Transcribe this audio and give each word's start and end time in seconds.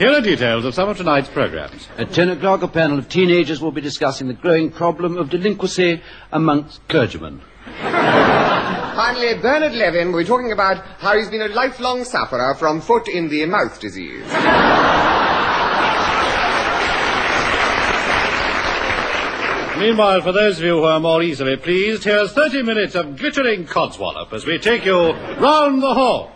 Here 0.00 0.12
are 0.14 0.22
details 0.22 0.64
of 0.64 0.72
some 0.72 0.88
of 0.88 0.96
tonight's 0.96 1.28
programs. 1.28 1.86
At 1.98 2.10
10 2.10 2.30
o'clock, 2.30 2.62
a 2.62 2.68
panel 2.68 2.98
of 2.98 3.10
teenagers 3.10 3.60
will 3.60 3.70
be 3.70 3.82
discussing 3.82 4.28
the 4.28 4.32
growing 4.32 4.70
problem 4.70 5.18
of 5.18 5.28
delinquency 5.28 6.00
amongst 6.32 6.88
clergymen. 6.88 7.42
Finally, 7.82 9.42
Bernard 9.42 9.74
Levin 9.74 10.10
will 10.10 10.20
be 10.20 10.24
talking 10.24 10.52
about 10.52 10.78
how 11.00 11.18
he's 11.18 11.28
been 11.28 11.42
a 11.42 11.48
lifelong 11.48 12.04
sufferer 12.04 12.54
from 12.54 12.80
foot 12.80 13.08
in 13.08 13.28
the 13.28 13.44
mouth 13.44 13.78
disease. 13.78 14.24
Meanwhile, 19.78 20.22
for 20.22 20.32
those 20.32 20.56
of 20.56 20.64
you 20.64 20.78
who 20.78 20.84
are 20.84 20.98
more 20.98 21.22
easily 21.22 21.58
pleased, 21.58 22.04
here's 22.04 22.32
30 22.32 22.62
minutes 22.62 22.94
of 22.94 23.18
glittering 23.18 23.66
codswallop 23.66 24.32
as 24.32 24.46
we 24.46 24.58
take 24.58 24.86
you 24.86 25.12
Round 25.12 25.82
the 25.82 25.92
Horne. 25.92 26.32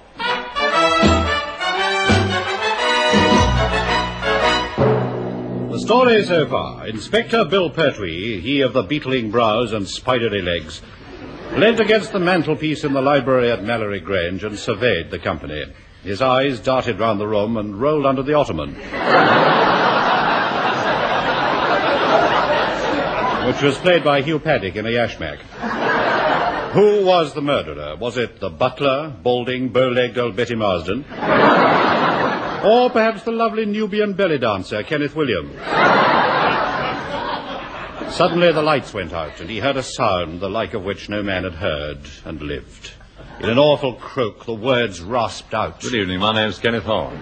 The 5.75 5.81
story 5.81 6.23
so 6.23 6.47
far 6.47 6.87
Inspector 6.87 7.47
Bill 7.47 7.69
Pertwee, 7.69 8.41
he 8.41 8.61
of 8.61 8.75
the 8.75 8.85
beetling 8.85 9.33
brows 9.33 9.73
and 9.73 9.89
spidery 9.89 10.41
legs, 10.41 10.81
leant 11.57 11.81
against 11.81 12.13
the 12.13 12.21
mantelpiece 12.21 12.85
in 12.85 12.93
the 12.93 13.03
library 13.03 13.51
at 13.51 13.65
Mallory 13.65 13.99
Grange 13.99 14.45
and 14.45 14.57
surveyed 14.57 15.11
the 15.11 15.19
company. 15.19 15.65
His 16.05 16.23
eyes 16.23 16.61
darted 16.61 17.01
round 17.01 17.19
the 17.19 17.27
room 17.27 17.57
and 17.57 17.81
rolled 17.81 18.07
under 18.07 18.23
the 18.23 18.35
ottoman. 18.35 18.77
which 23.49 23.61
was 23.61 23.77
played 23.79 24.05
by 24.05 24.23
Hugh 24.23 24.39
Paddick 24.39 24.77
in 24.77 24.87
a 24.87 24.91
yashmak. 24.91 25.41
Who 26.71 27.05
was 27.05 27.35
the 27.35 27.43
murderer? 27.43 27.97
Was 27.97 28.17
it 28.17 28.39
the 28.39 28.49
butler, 28.49 29.13
balding, 29.25 29.71
bow-legged 29.71 30.19
old 30.19 30.37
Betty 30.37 30.55
Marsden? 30.55 31.05
Or 32.65 32.89
perhaps 32.89 33.25
the 33.25 33.31
lovely 33.31 33.67
Nubian 33.67 34.15
belly 34.15 34.39
dancer, 34.39 34.83
Kenneth 34.83 35.15
Williams? 35.15 35.55
Suddenly 38.15 38.53
the 38.53 38.63
lights 38.63 38.95
went 38.95 39.13
out, 39.13 39.39
and 39.41 39.51
he 39.51 39.59
heard 39.59 39.77
a 39.77 39.83
sound 39.83 40.41
the 40.41 40.49
like 40.49 40.73
of 40.73 40.83
which 40.83 41.11
no 41.11 41.23
man 41.23 41.45
had 41.45 41.55
heard 41.55 41.99
and 42.25 42.41
lived. 42.41 42.93
In 43.41 43.51
an 43.51 43.59
awful 43.59 43.95
croak, 43.95 44.47
the 44.47 44.55
words 44.55 45.03
rasped 45.03 45.53
out. 45.53 45.81
Good 45.81 45.95
evening. 45.95 46.21
My 46.21 46.33
name's 46.33 46.59
Kenneth 46.59 46.85
Horne. 46.85 47.21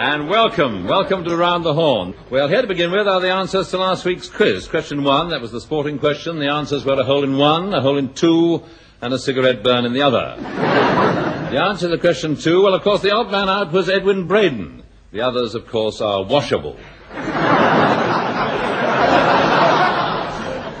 And 0.00 0.28
welcome, 0.28 0.86
welcome 0.86 1.24
to 1.24 1.34
Around 1.34 1.64
the 1.64 1.74
Horne. 1.74 2.14
Well, 2.30 2.46
here 2.46 2.62
to 2.62 2.68
begin 2.68 2.92
with 2.92 3.08
are 3.08 3.20
the 3.20 3.32
answers 3.32 3.70
to 3.70 3.78
last 3.78 4.04
week's 4.04 4.28
quiz. 4.28 4.68
Question 4.68 5.02
one, 5.02 5.30
that 5.30 5.40
was 5.40 5.50
the 5.50 5.60
sporting 5.60 5.98
question. 5.98 6.38
The 6.38 6.52
answers 6.52 6.84
were 6.84 7.00
a 7.00 7.02
hole 7.02 7.24
in 7.24 7.36
one, 7.36 7.74
a 7.74 7.80
hole 7.80 7.98
in 7.98 8.14
two, 8.14 8.62
and 9.00 9.12
a 9.12 9.18
cigarette 9.18 9.64
burn 9.64 9.84
in 9.84 9.92
the 9.92 10.02
other. 10.02 10.36
the 11.50 11.60
answer 11.60 11.90
to 11.90 11.98
question 11.98 12.36
two, 12.36 12.62
well, 12.62 12.74
of 12.74 12.82
course, 12.82 13.02
the 13.02 13.10
odd 13.10 13.32
man 13.32 13.48
out 13.48 13.72
was 13.72 13.88
Edwin 13.88 14.28
Braden. 14.28 14.84
The 15.10 15.22
others, 15.22 15.56
of 15.56 15.66
course, 15.66 16.00
are 16.00 16.22
washable. 16.22 16.76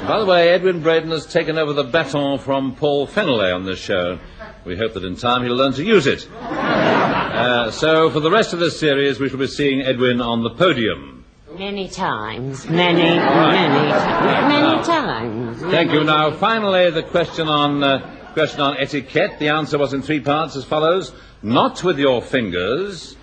By 0.06 0.20
the 0.20 0.26
way, 0.26 0.50
Edwin 0.50 0.80
Braden 0.80 1.10
has 1.10 1.26
taken 1.26 1.58
over 1.58 1.72
the 1.72 1.82
baton 1.82 2.38
from 2.38 2.76
Paul 2.76 3.08
Fenoulhet 3.08 3.52
on 3.52 3.64
this 3.64 3.80
show. 3.80 4.20
We 4.64 4.76
hope 4.76 4.94
that 4.94 5.04
in 5.04 5.16
time 5.16 5.42
he'll 5.42 5.56
learn 5.56 5.72
to 5.72 5.84
use 5.84 6.06
it. 6.06 6.28
Uh, 7.38 7.70
so, 7.70 8.10
for 8.10 8.18
the 8.18 8.30
rest 8.30 8.52
of 8.52 8.58
this 8.58 8.80
series, 8.80 9.20
we 9.20 9.28
shall 9.28 9.38
be 9.38 9.46
seeing 9.46 9.80
Edwin 9.80 10.20
on 10.20 10.42
the 10.42 10.50
podium. 10.50 11.24
Many 11.56 11.88
times. 11.88 12.68
Many, 12.68 13.02
many, 13.02 13.78
many 14.48 14.82
times. 14.82 15.60
Thank 15.60 15.92
you. 15.92 16.02
Now, 16.02 16.32
finally, 16.32 16.90
the 16.90 17.04
question 17.04 17.46
on 17.46 17.84
uh, 17.84 18.32
question 18.32 18.60
on 18.60 18.76
etiquette. 18.76 19.38
The 19.38 19.50
answer 19.50 19.78
was 19.78 19.92
in 19.92 20.02
three 20.02 20.18
parts 20.18 20.56
as 20.56 20.64
follows: 20.64 21.12
not 21.40 21.84
with 21.84 22.00
your 22.00 22.22
fingers. 22.22 23.16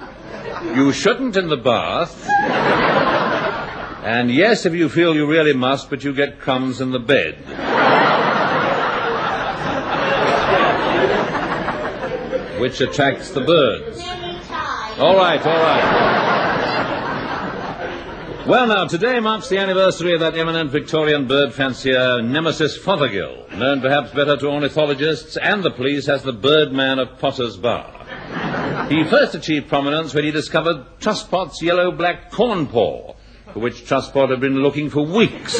You 0.73 0.93
shouldn't 0.93 1.35
in 1.35 1.49
the 1.49 1.57
bath. 1.57 2.25
And 4.05 4.31
yes, 4.31 4.65
if 4.65 4.73
you 4.73 4.87
feel 4.87 5.13
you 5.13 5.25
really 5.25 5.53
must, 5.53 5.89
but 5.89 6.05
you 6.05 6.13
get 6.13 6.39
crumbs 6.39 6.79
in 6.79 6.91
the 6.91 6.99
bed. 6.99 7.35
Which 12.59 12.81
attracts 12.81 13.31
the 13.31 13.41
birds. 13.41 13.99
All 14.97 15.15
right, 15.15 15.45
all 15.45 15.61
right. 15.61 16.25
Well, 18.47 18.67
now, 18.67 18.85
today 18.85 19.19
marks 19.19 19.49
the 19.49 19.57
anniversary 19.57 20.13
of 20.13 20.19
that 20.19 20.37
eminent 20.37 20.69
Victorian 20.69 21.27
bird 21.27 21.51
fancier, 21.53 22.21
Nemesis 22.21 22.77
Fothergill, 22.77 23.47
known 23.57 23.81
perhaps 23.81 24.11
better 24.11 24.37
to 24.37 24.47
ornithologists 24.47 25.35
and 25.35 25.63
the 25.63 25.71
police 25.71 26.07
as 26.07 26.21
the 26.21 26.31
Birdman 26.31 26.99
of 26.99 27.17
Potter's 27.17 27.57
Bar. 27.57 27.91
He 28.87 29.03
first 29.03 29.33
achieved 29.33 29.67
prominence 29.67 30.13
when 30.13 30.25
he 30.25 30.31
discovered 30.31 30.85
Truspott's 30.99 31.61
yellow-black 31.61 32.31
corn 32.31 32.67
paw, 32.67 33.15
for 33.51 33.59
which 33.59 33.85
Truspot 33.85 34.29
had 34.29 34.39
been 34.41 34.61
looking 34.61 34.89
for 34.91 35.01
weeks. 35.01 35.55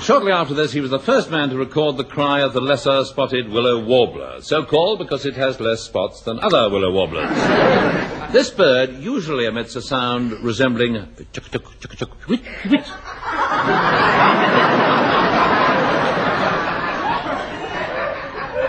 Shortly 0.00 0.30
after 0.30 0.54
this, 0.54 0.72
he 0.72 0.80
was 0.80 0.90
the 0.90 0.98
first 0.98 1.30
man 1.30 1.48
to 1.48 1.56
record 1.56 1.96
the 1.96 2.04
cry 2.04 2.40
of 2.42 2.52
the 2.52 2.60
lesser 2.60 3.04
spotted 3.04 3.48
willow 3.48 3.82
warbler, 3.82 4.40
so 4.42 4.64
called 4.64 4.98
because 4.98 5.24
it 5.24 5.34
has 5.34 5.58
less 5.58 5.82
spots 5.82 6.20
than 6.20 6.38
other 6.38 6.68
willow 6.70 6.92
warblers. 6.92 7.30
this 8.32 8.50
bird 8.50 8.98
usually 8.98 9.46
emits 9.46 9.74
a 9.74 9.82
sound 9.82 10.32
resembling 10.44 10.94
chuck 11.32 11.50
chuck 11.50 11.80
chuck 11.80 11.96
chuck 11.96 12.10
whit 12.28 12.44
whit. 12.70 12.86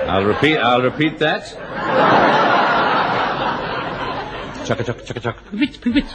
I'll 0.07 0.23
repeat. 0.23 0.57
I'll 0.57 0.81
repeat 0.81 1.19
that. 1.19 1.45
Chuck 4.65 4.85
chuck 4.85 5.05
chuck 5.05 5.21
chuck 5.21 5.37
whit 5.51 5.85
whit. 5.85 6.05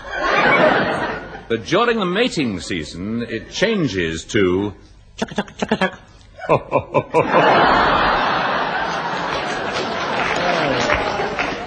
But 1.48 1.66
during 1.66 1.98
the 1.98 2.06
mating 2.06 2.60
season, 2.60 3.22
it 3.22 3.50
changes 3.50 4.24
to 4.26 4.72
chuck 5.16 5.34
chuck 5.34 5.56
chuck 5.56 5.78
chuck. 5.78 5.98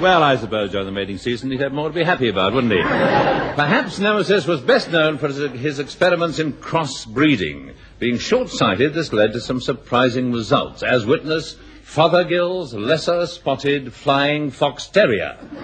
Well, 0.01 0.23
I 0.23 0.35
suppose 0.35 0.72
during 0.72 0.85
the 0.85 0.91
mating 0.91 1.17
season 1.17 1.50
he'd 1.50 1.61
have 1.61 1.72
more 1.72 1.88
to 1.88 1.94
be 1.94 2.03
happy 2.03 2.28
about, 2.28 2.53
wouldn't 2.53 2.73
he? 2.73 2.81
Perhaps 2.81 3.97
Nemesis 3.97 4.45
was 4.45 4.59
best 4.59 4.91
known 4.91 5.17
for 5.17 5.29
his, 5.29 5.79
experiments 5.79 6.38
in 6.38 6.51
cross-breeding. 6.53 7.72
Being 7.97 8.17
short-sighted, 8.17 8.94
this 8.94 9.13
led 9.13 9.31
to 9.34 9.39
some 9.39 9.61
surprising 9.61 10.34
results, 10.34 10.84
as 10.84 11.05
witness 11.05 11.55
Fothergill's 11.85 12.73
lesser 12.73 13.25
spotted 13.25 13.94
flying 13.94 14.51
fox 14.51 14.88
terrier. 14.88 15.38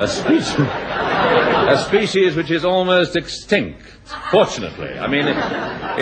a 0.00 0.06
species, 0.06 0.54
a 1.68 1.84
species 1.84 2.36
which 2.36 2.50
is 2.50 2.64
almost 2.64 3.16
extinct, 3.16 3.82
fortunately. 4.30 4.98
I 4.98 5.06
mean, 5.06 5.26
it, 5.26 5.36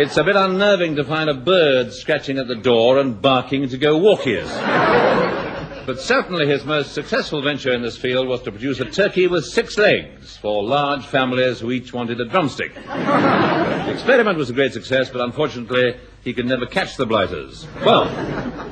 it's 0.03 0.16
a 0.16 0.25
bit 0.25 0.37
unnerving 0.37 0.97
to 0.97 1.04
find 1.04 1.28
a 1.28 1.34
bird 1.34 1.93
scratching 1.93 2.38
at 2.38 2.48
the 2.48 2.56
door 2.56 2.98
and 2.98 3.21
barking 3.21 3.69
to 3.69 3.78
go 3.78 3.99
walkies. 3.99 4.49
But 5.87 6.00
certainly 6.00 6.47
his 6.47 6.65
most 6.65 6.94
successful 6.94 7.43
venture 7.43 7.72
in 7.72 7.82
this 7.82 7.97
field 7.97 8.28
was 8.28 8.43
to 8.43 8.53
produce 8.53 8.81
a 8.81 8.84
turkey 8.84 9.26
with 9.26 9.44
six 9.44 9.76
legs 9.76 10.37
for 10.37 10.62
large 10.62 11.06
families 11.06 11.60
who 11.60 11.70
each 11.72 11.93
wanted 11.93 12.20
a 12.20 12.26
drumstick. 12.26 12.75
the 12.75 13.91
experiment 13.91 14.38
was 14.38 14.50
a 14.50 14.53
great 14.53 14.72
success, 14.72 15.10
but 15.10 15.20
unfortunately 15.20 15.97
he 16.22 16.32
could 16.32 16.47
never 16.47 16.66
catch 16.66 16.97
the 16.97 17.06
blighters. 17.06 17.66
Well, 17.84 18.04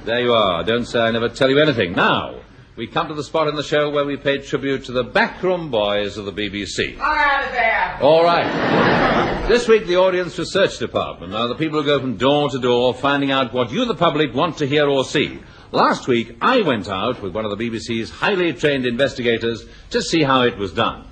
there 0.05 0.21
you 0.21 0.33
are. 0.33 0.63
Don't 0.65 0.85
say 0.85 1.01
I 1.01 1.11
never 1.11 1.29
tell 1.29 1.51
you 1.51 1.59
anything. 1.59 1.93
Now, 1.93 2.41
we 2.79 2.87
come 2.87 3.09
to 3.09 3.15
the 3.15 3.25
spot 3.25 3.49
in 3.49 3.57
the 3.57 3.63
show 3.65 3.91
where 3.91 4.05
we 4.05 4.17
pay 4.17 4.39
tribute 4.39 4.85
to 4.85 4.93
the 4.93 5.03
backroom 5.03 5.69
boys 5.69 6.17
of 6.17 6.27
the 6.27 6.33
BBC. 6.33 6.97
Out 7.01 7.45
of 7.45 7.51
there! 7.51 7.99
All 8.01 8.23
right. 8.23 9.49
This 9.49 9.67
week, 9.67 9.89
the 9.89 9.97
Audience 9.97 10.39
Research 10.39 10.79
Department 10.79 11.35
are 11.35 11.49
the 11.49 11.57
people 11.57 11.83
who 11.83 11.87
go 11.89 11.99
from 11.99 12.17
door 12.19 12.49
to 12.51 12.59
door 12.61 12.95
finding 12.95 13.33
out 13.33 13.53
what 13.53 13.73
you, 13.73 13.85
the 13.85 13.97
public, 13.97 14.33
want 14.33 14.59
to 14.59 14.67
hear 14.67 14.89
or 14.89 15.05
see. 15.05 15.41
Last 15.73 16.07
week, 16.07 16.37
I 16.41 16.61
went 16.61 16.89
out 16.89 17.21
with 17.21 17.35
one 17.35 17.45
of 17.45 17.51
the 17.51 17.69
BBC's 17.69 18.11
highly 18.11 18.53
trained 18.53 18.87
investigators 18.87 19.65
to 19.91 20.01
see 20.01 20.23
how 20.23 20.43
it 20.43 20.57
was 20.57 20.73
done. 20.73 21.08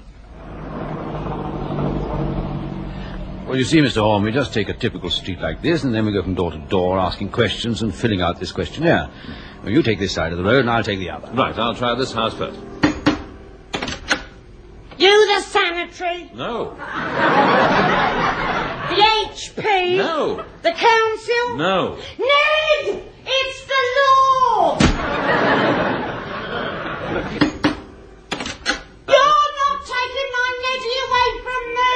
Well, 3.47 3.57
you 3.57 3.65
see, 3.65 3.79
Mr. 3.79 4.03
Horne, 4.03 4.25
we 4.25 4.33
just 4.33 4.53
take 4.53 4.69
a 4.69 4.75
typical 4.75 5.09
street 5.09 5.41
like 5.41 5.63
this, 5.63 5.85
and 5.85 5.95
then 5.95 6.05
we 6.05 6.13
go 6.13 6.23
from 6.23 6.35
door 6.35 6.51
to 6.51 6.59
door 6.59 6.99
asking 6.99 7.31
questions 7.31 7.83
and 7.83 7.95
filling 7.95 8.21
out 8.21 8.41
this 8.41 8.51
questionnaire. 8.51 9.09
Well, 9.63 9.71
you 9.71 9.83
take 9.85 10.01
this 10.01 10.13
side 10.13 10.33
of 10.33 10.39
the 10.39 10.45
road, 10.45 10.61
and 10.61 10.71
I'll 10.71 10.83
take 10.83 10.99
the 10.99 11.11
other. 11.11 11.31
Right, 11.33 11.57
I'll 11.57 11.75
try 11.75 11.95
this 11.95 12.13
house 12.13 12.35
first. 12.35 12.59
You 14.99 15.27
the 15.35 15.41
sanitary? 15.43 16.31
No. 16.35 16.77
The 18.87 19.03
HP? 19.03 19.97
No. 19.97 20.45
The 20.63 20.71
council? 20.71 21.57
No. 21.57 21.97
Ned! 21.97 23.03
It's 23.27 23.65
the 23.67 23.83
law! 23.99 24.79
You're 29.11 29.49
not 29.59 29.79
taking 29.83 30.31
my 30.39 30.51
Neddy 30.63 30.97
away 31.07 31.31
from 31.43 31.63
me! 31.77 31.95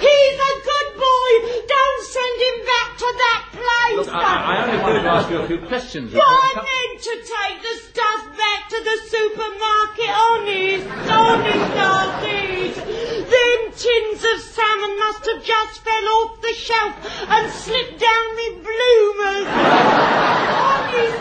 He's 0.00 0.36
a 0.40 0.52
good 0.64 0.88
boy! 0.96 1.30
Don't 1.68 2.02
send 2.04 2.36
him 2.40 2.58
back 2.64 2.90
to 2.96 3.08
that 3.18 3.42
place! 3.52 3.96
Look, 3.96 4.02
I, 4.14 4.70
I 4.70 4.82
wanted 4.82 5.02
to 5.02 5.10
ask 5.10 5.30
you 5.30 5.38
a 5.38 5.46
few 5.46 5.58
questions. 5.66 6.14
I 6.14 6.50
meant 6.54 7.02
to 7.02 7.14
take 7.18 7.58
the 7.66 7.74
stuff 7.82 8.22
back 8.38 8.68
to 8.70 8.78
the 8.78 8.96
supermarket, 9.10 10.10
honest, 10.14 10.86
honest 11.10 11.74
I. 11.74 12.78
Them 12.78 13.60
tins 13.74 14.22
of 14.22 14.38
salmon 14.38 14.94
must 15.02 15.26
have 15.26 15.42
just 15.42 15.82
fell 15.82 16.06
off 16.22 16.40
the 16.40 16.54
shelf 16.54 16.94
and 17.26 17.50
slipped 17.50 17.98
down 17.98 18.26
me 18.38 18.62
bloomers. 18.62 19.50
honest, 20.62 21.18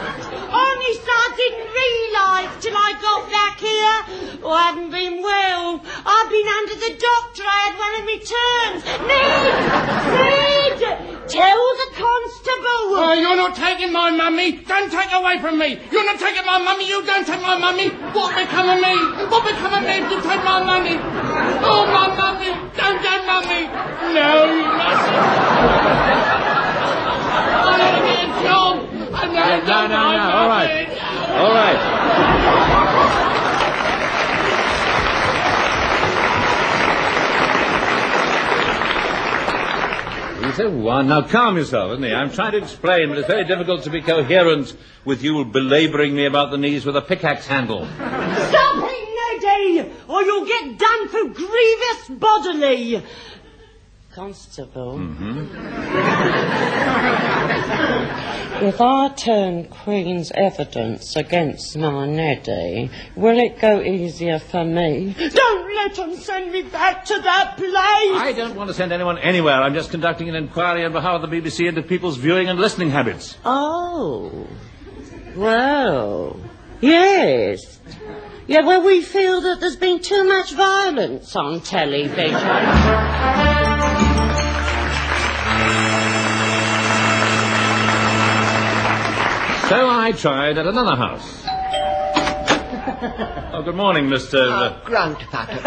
honest, 0.53 1.03
I 1.09 1.25
didn't 1.33 1.73
realise 1.73 2.53
till 2.61 2.77
I 2.77 2.93
got 3.01 3.25
back 3.33 3.57
here. 3.57 3.97
Oh, 4.45 4.51
I 4.53 4.69
haven't 4.69 4.91
been 4.91 5.23
well. 5.23 5.81
I've 5.81 6.29
been 6.29 6.47
under 6.61 6.75
the 6.77 6.93
doctor. 6.93 7.41
I 7.41 7.57
had 7.65 7.75
one 7.81 7.93
of 7.97 8.05
my 8.05 8.19
turns. 8.21 8.85
Ned! 9.09 9.57
Ned! 10.13 11.12
Tell 11.27 11.63
the 11.79 11.87
constable. 11.95 12.99
Oh, 12.99 13.15
you're 13.15 13.37
not 13.37 13.55
taking 13.55 13.93
my 13.93 14.11
mummy. 14.11 14.59
Don't 14.67 14.91
take 14.91 15.09
her 15.09 15.19
away 15.23 15.39
from 15.39 15.57
me. 15.57 15.79
You're 15.89 16.03
not 16.03 16.19
taking 16.19 16.45
my 16.45 16.59
mummy. 16.59 16.85
You 16.87 17.01
don't 17.05 17.25
take 17.25 17.41
my 17.41 17.57
mummy. 17.57 17.89
What 18.11 18.35
become 18.35 18.67
of 18.67 18.79
me? 18.83 18.95
What 19.31 19.45
become 19.47 19.73
of 19.73 19.83
me 19.87 20.03
if 20.03 20.11
you 20.11 20.19
take 20.19 20.43
my 20.43 20.59
mummy? 20.63 20.99
Oh, 21.63 21.87
my 21.87 22.11
mummy. 22.11 22.51
Don't 22.75 22.99
take 22.99 23.23
mummy. 23.23 23.71
No, 24.11 24.51
you 24.51 24.67
mustn't. 24.67 25.15
I'm 27.63 27.79
going 27.79 27.95
to 27.95 28.03
get 28.03 28.19
a 28.27 28.43
job. 28.43 28.83
I'm 29.15 29.31
going 29.31 29.61
to 29.61 29.67
No, 29.67 29.87
no, 29.87 30.11
no. 30.11 30.27
All 30.27 30.51
right. 30.51 30.91
All 31.39 31.55
right. 31.55 31.79
You 40.53 40.57
say 40.57 40.67
one. 40.67 41.07
Now 41.07 41.23
calm 41.23 41.57
yourself, 41.57 41.94
isn't 41.94 42.03
he? 42.03 42.13
I'm 42.13 42.29
trying 42.31 42.51
to 42.51 42.59
explain, 42.59 43.09
but 43.09 43.17
it's 43.17 43.27
very 43.27 43.44
difficult 43.44 43.85
to 43.85 43.89
be 43.89 44.03
coherent 44.03 44.77
with 45.03 45.23
you 45.23 45.44
belaboring 45.45 46.15
me 46.15 46.25
about 46.25 46.51
the 46.51 46.59
knees 46.59 46.85
with 46.85 46.95
a 46.95 47.01
pickaxe 47.01 47.47
handle. 47.47 47.88
Stop 47.88 48.83
it, 48.88 49.41
Neddy, 49.41 49.91
or 50.07 50.21
you'll 50.21 50.45
get 50.45 50.77
done 50.77 51.07
for 51.07 51.23
grievous 51.29 52.09
bodily. 52.09 53.03
Constable. 54.13 55.00
Mm-hmm. 55.00 55.72
If 58.63 58.80
I 58.80 59.10
turn 59.10 59.65
Queen's 59.65 60.31
evidence 60.31 61.15
against 61.15 61.77
my 61.77 62.07
Neddy, 62.07 62.89
will 63.15 63.38
it 63.38 63.60
go 63.60 63.81
easier 63.81 64.39
for 64.39 64.63
me? 64.63 65.15
Don't 65.18 65.75
let 65.75 65.95
them 65.95 66.15
send 66.15 66.51
me 66.51 66.62
back 66.63 67.06
to 67.06 67.19
that 67.21 67.57
place. 67.57 67.71
I 67.74 68.33
don't 68.36 68.56
want 68.56 68.69
to 68.69 68.74
send 68.74 68.92
anyone 68.94 69.18
anywhere. 69.18 69.62
I'm 69.62 69.74
just 69.74 69.92
conducting 69.92 70.30
an 70.30 70.36
inquiry 70.36 70.86
on 70.86 70.94
behalf 70.94 71.21
of 71.21 71.30
the 71.30 71.36
BBC 71.36 71.68
into 71.68 71.81
people's 71.81 72.18
viewing 72.18 72.48
and 72.48 72.60
listening 72.60 72.89
habits. 72.89 73.38
Oh. 73.44 74.48
Well, 75.36 76.39
yes. 76.80 77.80
Yeah, 78.48 78.65
well, 78.65 78.83
we 78.83 79.01
feel 79.01 79.42
that 79.42 79.60
there's 79.60 79.75
been 79.77 80.01
too 80.01 80.24
much 80.25 80.54
violence 80.54 81.36
on 81.36 81.62
television. 81.62 83.42
So 89.73 89.89
I 89.89 90.11
tried 90.11 90.59
at 90.59 90.67
another 90.67 90.95
house. 90.95 91.43
Oh, 93.55 93.61
good 93.61 93.75
morning, 93.75 94.05
Mr. 94.05 94.49
Uh, 94.49 94.79
grunt 94.85 95.19
Paddock. 95.31 95.61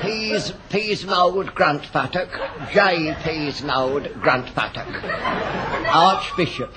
Peas, 0.00 0.52
Peasemold 0.70 1.50
Gruntfuttock. 1.54 2.30
J. 2.72 3.14
Peasemold 3.22 4.12
Gruntfuttock. 4.20 5.04
Archbishop. 5.92 6.72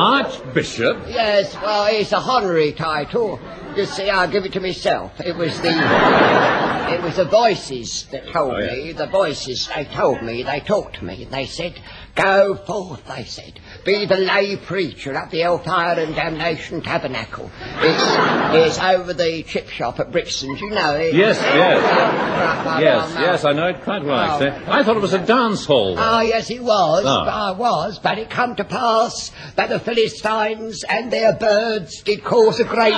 Archbishop. 0.00 0.96
Yes, 1.08 1.54
well, 1.56 1.86
it's 1.90 2.12
a 2.12 2.18
honorary 2.18 2.72
title. 2.72 3.38
You 3.76 3.84
see, 3.84 4.08
I 4.08 4.26
give 4.28 4.44
it 4.46 4.52
to 4.54 4.60
myself. 4.60 5.12
It 5.20 5.36
was 5.36 5.60
the, 5.60 5.68
it 6.94 7.02
was 7.02 7.16
the 7.16 7.26
voices 7.26 8.06
that 8.10 8.26
told 8.32 8.54
Oh, 8.54 8.58
yeah. 8.58 8.72
me. 8.72 8.92
The 8.92 9.06
voices, 9.06 9.68
they 9.74 9.84
told 9.84 10.22
me. 10.22 10.42
They 10.42 10.60
talked 10.60 10.96
to 10.96 11.04
me. 11.04 11.26
They 11.30 11.44
said, 11.46 11.78
"Go 12.14 12.54
forth," 12.56 13.06
they 13.06 13.24
said, 13.24 13.60
"be 13.84 14.06
the 14.06 14.16
lay 14.16 14.56
preacher 14.56 15.14
at 15.14 15.30
the 15.30 15.40
Hellfire 15.40 15.98
and 15.98 16.14
Damnation 16.14 16.82
Tabernacle. 16.82 17.50
It's, 17.60 18.76
it's 18.76 18.78
over 18.78 19.12
the 19.12 19.42
chip 19.42 19.68
shop 19.68 20.00
at 20.00 20.12
Brixton's. 20.12 20.60
You 20.60 20.70
know 20.70 20.94
it. 20.94 21.14
Yes, 21.14 21.38
yes. 21.40 22.80
Yes, 22.80 23.16
yes, 23.18 23.44
I 23.44 23.52
know 23.52 23.68
it 23.68 23.82
quite 23.82 24.04
well, 24.04 24.18
actually. 24.18 24.50
I 24.66 24.82
thought 24.82 24.96
it 24.96 25.02
was 25.02 25.12
a 25.12 25.24
dance 25.24 25.64
hall. 25.64 25.94
Ah, 25.98 26.20
yes, 26.22 26.50
it 26.50 26.62
was. 26.62 27.04
Ah. 27.06 27.48
I 27.48 27.52
was. 27.52 27.98
But 27.98 28.18
it 28.18 28.30
come 28.30 28.56
to 28.56 28.64
pass 28.64 29.32
that 29.56 29.68
the 29.68 29.78
Philistines 29.78 30.84
and 30.84 31.12
their 31.12 31.32
birds 31.32 32.02
did 32.02 32.22
cause 32.24 32.60
a 32.60 32.64
great. 32.64 32.94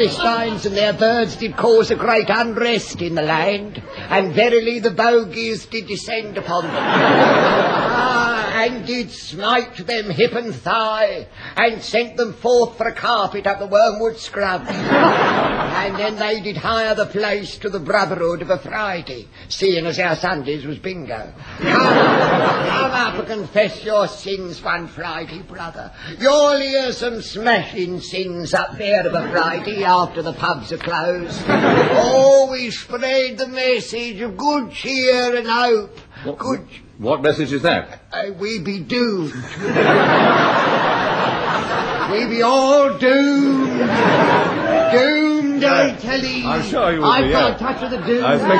Philistines 0.00 0.64
and 0.64 0.74
their 0.74 0.94
birds 0.94 1.36
did 1.36 1.58
cause 1.58 1.90
a 1.90 1.94
great 1.94 2.30
unrest 2.30 3.02
in 3.02 3.14
the 3.14 3.20
land, 3.20 3.82
and 4.08 4.32
verily 4.32 4.78
the 4.78 4.90
bogies 4.90 5.66
did 5.66 5.88
descend 5.88 6.38
upon 6.38 6.64
them. 6.64 8.46
And 8.60 8.86
did 8.86 9.10
smite 9.10 9.76
them 9.86 10.10
hip 10.10 10.34
and 10.34 10.54
thigh, 10.54 11.26
and 11.56 11.80
sent 11.82 12.16
them 12.16 12.34
forth 12.34 12.76
for 12.76 12.86
a 12.88 12.92
carpet 12.94 13.46
up 13.46 13.58
the 13.58 13.66
wormwood 13.66 14.18
scrub. 14.18 14.62
and 14.68 15.96
then 15.96 16.16
they 16.16 16.40
did 16.40 16.56
hire 16.58 16.94
the 16.94 17.06
place 17.06 17.56
to 17.58 17.70
the 17.70 17.80
brotherhood 17.80 18.42
of 18.42 18.50
a 18.50 18.58
Friday, 18.58 19.28
seeing 19.48 19.86
as 19.86 19.98
our 19.98 20.14
Sundays 20.14 20.66
was 20.66 20.78
bingo. 20.78 21.32
Come, 21.58 21.70
come 21.70 22.90
up 22.90 23.14
and 23.18 23.28
confess 23.28 23.82
your 23.82 24.06
sins 24.08 24.62
one 24.62 24.88
Friday, 24.88 25.40
brother. 25.42 25.90
You'll 26.18 26.58
hear 26.58 26.92
some 26.92 27.22
smashing 27.22 28.00
sins 28.00 28.52
up 28.52 28.76
there 28.76 29.06
of 29.06 29.14
a 29.14 29.30
Friday 29.32 29.84
after 29.84 30.20
the 30.22 30.34
pubs 30.34 30.70
are 30.72 30.78
closed. 30.78 31.40
Oh, 32.02 32.46
Always 32.50 32.78
spread 32.78 33.38
the 33.38 33.46
message 33.48 34.20
of 34.20 34.36
good 34.36 34.72
cheer 34.72 35.36
and 35.36 35.46
hope. 35.46 35.98
What- 36.24 36.38
Good. 36.38 36.68
What 37.00 37.22
message 37.22 37.50
is 37.54 37.62
that? 37.62 38.02
Uh, 38.12 38.24
we 38.38 38.58
be 38.58 38.78
doomed. 38.80 39.32
we 39.32 39.40
be 42.26 42.42
all 42.42 42.98
doomed. 42.98 43.68
Doomed, 44.92 45.64
I 45.64 45.96
tell 45.98 46.22
you. 46.22 46.46
I'm 46.46 46.62
sure 46.62 46.92
you 46.92 46.98
will 46.98 47.06
I've 47.06 47.24
be, 47.24 47.30
got 47.30 47.48
yeah. 47.48 47.56
a 47.56 47.58
touch 47.58 47.82
of 47.84 47.90
the 47.90 48.06
doom. 48.06 48.22
I 48.22 48.36
think 48.36 48.52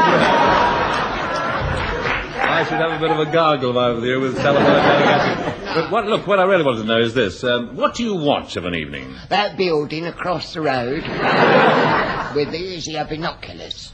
I 2.41 2.65
should 2.65 2.79
have 2.79 2.93
a 2.93 2.99
bit 2.99 3.11
of 3.11 3.19
a 3.29 3.31
gargle 3.31 3.79
over 3.79 4.01
there 4.01 4.19
with 4.19 4.37
telephone 4.39 4.65
delegates. 4.65 5.75
But 5.75 5.91
what, 5.91 6.07
look, 6.07 6.27
what 6.27 6.41
I 6.41 6.45
really 6.45 6.65
want 6.65 6.79
to 6.79 6.85
know 6.85 6.99
is 6.99 7.13
this. 7.13 7.45
Um, 7.45 7.77
what 7.77 7.95
do 7.95 8.05
you 8.05 8.15
watch 8.15 8.57
of 8.57 8.65
an 8.65 8.75
evening? 8.75 9.15
That 9.29 9.59
building 9.59 10.07
across 10.07 10.55
the 10.55 10.63
road 10.63 11.03
with 12.35 12.51
the 12.53 12.59
easier 12.59 13.05
binoculars. 13.05 13.93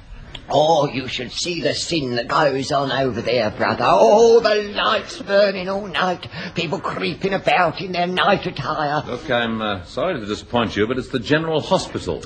Oh, 0.49 0.87
you 0.89 1.09
should 1.09 1.33
see 1.33 1.61
the 1.61 1.75
sin 1.75 2.15
that 2.17 2.29
goes 2.29 2.71
on 2.71 2.93
over 2.93 3.21
there, 3.21 3.51
brother. 3.51 3.85
Oh, 3.87 4.39
the 4.41 4.55
lights 4.75 5.21
burning 5.21 5.69
all 5.69 5.87
night. 5.89 6.29
People 6.55 6.79
creeping 6.79 7.35
about 7.35 7.81
in 7.81 7.91
their 7.93 8.07
night 8.07 8.47
attire. 8.47 9.03
Look, 9.07 9.29
I'm 9.29 9.61
uh, 9.61 9.85
sorry 9.85 10.21
to 10.21 10.27
disappoint 10.27 10.77
you, 10.77 10.87
but 10.87 10.99
it's 10.99 11.09
the 11.09 11.19
General 11.19 11.61
Hospital. 11.61 12.23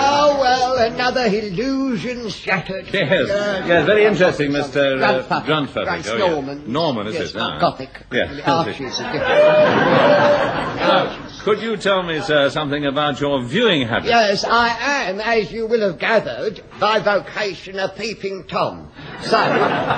Oh, 0.00 0.38
well, 0.40 0.76
another 0.92 1.26
illusion 1.26 2.28
shattered. 2.30 2.86
Yes, 2.92 3.28
Uh, 3.30 3.64
yes, 3.66 3.86
very 3.86 4.04
interesting, 4.06 4.50
Mr. 4.52 4.94
Uh, 4.94 4.98
Grandfather. 4.98 5.46
Grandfather. 5.46 5.84
Grand's 5.86 6.08
Oh. 6.08 6.18
Norman. 6.18 6.72
Norman, 6.72 7.06
is 7.08 7.14
yes, 7.14 7.34
it? 7.34 7.40
Ah. 7.40 7.58
Gothic. 7.58 7.90
The 8.10 8.50
arches 8.50 9.00
are 9.00 9.12
different. 9.12 11.32
Now, 11.48 11.54
could 11.54 11.62
you 11.62 11.76
tell 11.78 12.02
me, 12.02 12.20
sir, 12.20 12.50
something 12.50 12.84
about 12.84 13.20
your 13.20 13.42
viewing 13.42 13.88
habits? 13.88 14.08
Yes, 14.08 14.44
I 14.44 14.68
am, 15.08 15.18
as 15.18 15.50
you 15.50 15.66
will 15.66 15.80
have 15.80 15.98
gathered, 15.98 16.62
by 16.78 17.00
vocation 17.00 17.78
a 17.78 17.88
peeping 17.88 18.44
Tom. 18.44 18.92
So, 19.22 19.38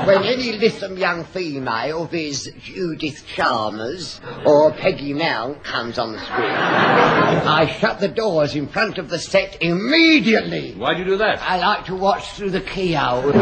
when 0.07 0.23
any 0.23 0.53
lissom 0.53 0.97
young 0.97 1.25
female, 1.25 2.07
viz. 2.07 2.53
Judith 2.63 3.27
Chalmers 3.27 4.21
or 4.47 4.71
Peggy 4.71 5.13
Mount, 5.13 5.65
comes 5.65 5.99
on 5.99 6.13
the 6.13 6.21
screen, 6.21 6.53
I 6.53 7.67
shut 7.81 7.99
the 7.99 8.09
doors 8.09 8.55
in 8.55 8.69
front 8.69 8.99
of 8.99 9.09
the 9.09 9.19
set 9.19 9.61
immediately. 9.61 10.75
Why 10.77 10.95
do 10.95 11.01
you 11.01 11.05
do 11.05 11.17
that? 11.17 11.41
I 11.43 11.59
like 11.59 11.87
to 11.87 11.97
watch 11.97 12.31
through 12.33 12.51
the 12.51 12.61
keyhole. 12.61 13.33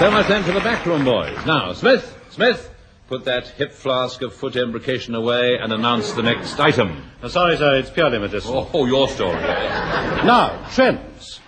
So 0.00 0.10
much 0.10 0.28
then 0.28 0.42
for 0.44 0.52
the 0.52 0.60
backroom 0.60 1.04
boys. 1.04 1.36
Now, 1.44 1.74
Smith, 1.74 2.16
Smith, 2.30 2.74
put 3.08 3.26
that 3.26 3.48
hip 3.48 3.74
flask 3.74 4.22
of 4.22 4.32
foot 4.32 4.56
embrocation 4.56 5.14
away 5.14 5.58
and 5.60 5.74
announce 5.74 6.12
the 6.12 6.22
next 6.22 6.58
item. 6.58 7.04
Uh, 7.22 7.28
sorry, 7.28 7.58
sir, 7.58 7.76
it's 7.76 7.90
purely 7.90 8.18
medicinal. 8.18 8.70
Oh, 8.72 8.80
oh 8.80 8.86
your 8.86 9.10
story. 9.10 9.34
now, 9.34 10.66
trends. 10.70 11.40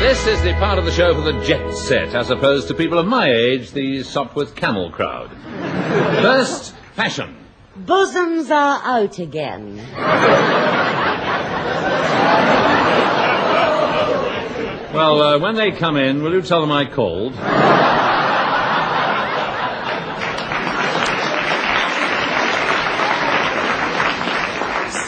This 0.00 0.26
is 0.26 0.42
the 0.42 0.54
part 0.58 0.78
of 0.78 0.86
the 0.86 0.92
show 0.92 1.14
for 1.14 1.20
the 1.20 1.38
jet 1.44 1.70
set, 1.74 2.14
as 2.14 2.30
opposed 2.30 2.68
to 2.68 2.74
people 2.74 2.98
of 2.98 3.06
my 3.06 3.30
age, 3.30 3.72
the 3.72 3.98
Sopwith 3.98 4.56
Camel 4.56 4.90
crowd. 4.90 5.30
First, 6.22 6.74
fashion. 6.94 7.45
Bosoms 7.84 8.50
are 8.50 8.80
out 8.82 9.18
again. 9.18 9.76
Well, 14.94 15.20
uh, 15.20 15.38
when 15.38 15.56
they 15.56 15.72
come 15.72 15.98
in, 15.98 16.22
will 16.22 16.32
you 16.32 16.40
tell 16.40 16.62
them 16.62 16.72
I 16.72 16.86
called? 16.86 17.34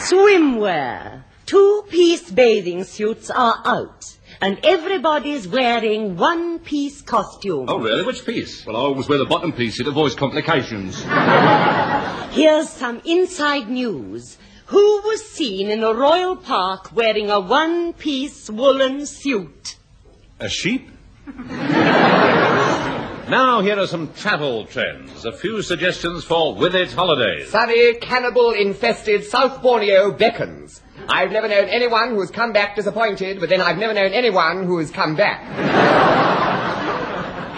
Swimwear. 0.07 1.23
Two-piece 1.47 2.29
bathing 2.29 2.83
suits 2.83 3.31
are 3.31 3.61
out. 3.65 4.05
And 4.41 4.59
everybody's 4.63 5.47
wearing 5.47 6.17
one-piece 6.17 7.01
costume. 7.01 7.65
Oh, 7.67 7.79
really? 7.79 8.03
Which 8.03 8.23
piece? 8.25 8.63
Well, 8.63 8.75
I 8.75 8.79
always 8.81 9.09
wear 9.09 9.17
the 9.17 9.25
bottom 9.25 9.53
piece. 9.53 9.79
It 9.79 9.87
avoids 9.87 10.13
complications. 10.13 11.03
Here's 12.31 12.69
some 12.69 13.01
inside 13.05 13.69
news. 13.69 14.37
Who 14.67 15.01
was 15.01 15.27
seen 15.27 15.69
in 15.69 15.83
a 15.83 15.93
royal 15.93 16.35
park 16.35 16.91
wearing 16.93 17.31
a 17.31 17.39
one-piece 17.39 18.49
woolen 18.49 19.05
suit? 19.05 19.77
A 20.39 20.47
sheep? 20.47 20.89
Now, 23.29 23.61
here 23.61 23.79
are 23.79 23.85
some 23.85 24.11
travel 24.13 24.65
trends. 24.65 25.23
A 25.25 25.31
few 25.31 25.61
suggestions 25.61 26.23
for 26.23 26.55
with 26.55 26.73
it 26.73 26.91
holidays. 26.91 27.49
Sunny, 27.49 27.93
cannibal-infested 27.95 29.23
South 29.23 29.61
Borneo 29.61 30.11
beckons. 30.11 30.81
I've 31.07 31.31
never 31.31 31.47
known 31.47 31.65
anyone 31.65 32.15
who's 32.15 32.31
come 32.31 32.53
back 32.53 32.75
disappointed, 32.75 33.39
but 33.39 33.49
then 33.49 33.61
I've 33.61 33.77
never 33.77 33.93
known 33.93 34.13
anyone 34.13 34.65
who 34.65 34.79
has 34.79 34.89
come 34.89 35.15
back. 35.15 35.43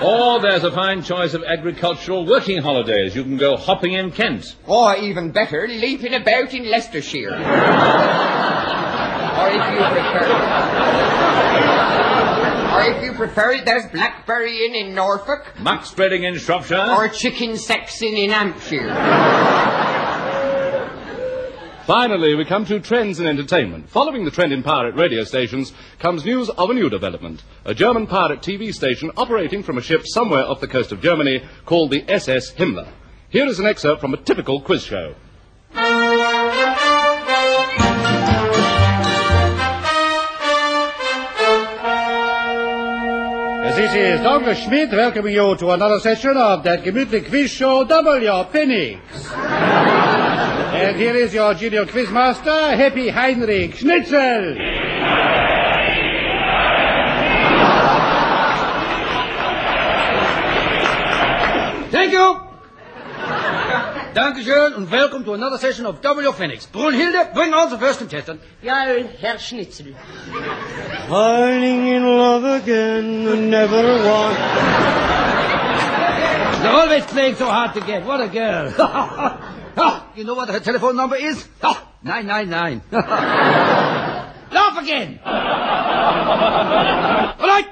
Or 0.04 0.42
there's 0.42 0.64
a 0.64 0.72
fine 0.72 1.04
choice 1.04 1.36
of 1.36 1.44
agricultural 1.44 2.26
working 2.26 2.62
holidays. 2.62 3.16
You 3.16 3.24
can 3.24 3.38
go 3.38 3.56
hopping 3.56 3.94
in 3.94 4.12
Kent. 4.12 4.56
Or 4.66 4.96
even 4.96 5.32
better, 5.32 5.68
leaping 5.68 6.16
about 6.16 6.54
in 6.54 6.70
Leicestershire. 6.70 7.30
or 7.30 7.38
if 9.50 9.64
you 9.74 9.80
prefer... 9.92 10.26
or 12.74 12.82
if 12.90 13.04
you 13.04 13.14
prefer 13.14 13.52
it, 13.52 13.66
there's 13.66 13.86
blackberrying 13.86 14.74
in 14.74 14.96
Norfolk. 14.96 15.46
Muck 15.60 15.86
spreading 15.86 16.24
in 16.24 16.38
Shropshire. 16.38 16.96
Or 16.98 17.08
chicken 17.08 17.52
sexing 17.52 18.18
in 18.18 18.32
Hampshire. 18.32 19.91
Finally, 21.86 22.36
we 22.36 22.46
come 22.46 22.64
to 22.64 22.80
trends 22.80 23.20
in 23.20 23.26
entertainment. 23.26 23.90
Following 23.90 24.24
the 24.24 24.30
trend 24.30 24.54
in 24.54 24.62
pirate 24.62 24.94
radio 24.94 25.24
stations 25.24 25.74
comes 25.98 26.24
news 26.24 26.48
of 26.50 26.70
a 26.70 26.74
new 26.74 26.90
development. 26.90 27.44
A 27.66 27.74
German 27.74 28.06
pirate 28.06 28.42
TV 28.42 28.72
station 28.72 29.10
operating 29.18 29.64
from 29.64 29.80
a 29.80 29.82
ship 29.82 30.04
somewhere 30.06 30.46
off 30.46 30.62
the 30.62 30.68
coast 30.68 30.92
of 30.92 31.02
Germany 31.02 31.44
called 31.66 31.90
the 31.90 32.08
SS 32.08 32.52
Himmler. 32.52 32.88
Here 33.30 33.48
is 33.48 33.60
an 33.60 33.66
excerpt 33.66 34.00
from 34.00 34.14
a 34.14 34.18
typical 34.18 34.62
quiz 34.62 34.84
show. 34.84 35.16
This 43.74 43.96
is 43.96 44.22
Douglas 44.22 44.60
Schmidt 44.60 44.92
welcoming 44.92 45.34
you 45.34 45.56
to 45.56 45.72
another 45.72 46.00
session 46.00 46.38
of 46.38 46.64
that 46.64 46.84
gemütlich 46.84 47.28
quiz 47.28 47.50
show, 47.50 47.84
W. 47.84 48.44
Phoenix. 48.52 49.02
And 50.82 50.98
here 50.98 51.16
is 51.16 51.32
your 51.34 51.54
genial 51.54 51.86
quizmaster, 51.86 52.76
Happy 52.76 53.10
Heinrich 53.10 53.76
Schnitzel. 53.76 54.56
Thank 61.92 62.14
you. 62.14 62.40
Dankeschön 64.14 64.76
and 64.76 64.92
welcome 64.92 65.24
to 65.24 65.34
another 65.34 65.60
session 65.60 65.86
of 65.86 66.02
W. 66.02 66.32
Phoenix. 66.32 66.66
Brunhilde, 66.66 67.34
bring 67.34 67.54
on 67.54 67.70
the 67.70 67.78
first 67.78 68.00
contestant. 68.00 68.42
Ja, 68.64 68.86
Herr 69.20 69.38
Schnitzel. 69.38 69.94
Falling 71.08 71.88
in 71.88 72.04
love 72.04 72.44
again 72.44 73.28
and 73.28 73.52
never 73.52 73.84
want. 74.04 74.38
They're 76.62 76.74
always 76.74 77.06
playing 77.06 77.36
so 77.36 77.46
hard 77.46 77.74
to 77.76 77.82
get. 77.82 78.04
What 78.04 78.20
a 78.20 78.28
girl. 78.28 79.58
You 80.16 80.24
know 80.26 80.34
what 80.34 80.50
her 80.50 80.60
telephone 80.60 80.96
number 80.98 81.16
is? 81.16 81.48
Ah, 81.64 81.88
999. 82.04 82.82
Laugh 84.52 84.84
again. 84.84 85.20
All 85.26 85.32
right. 87.48 87.68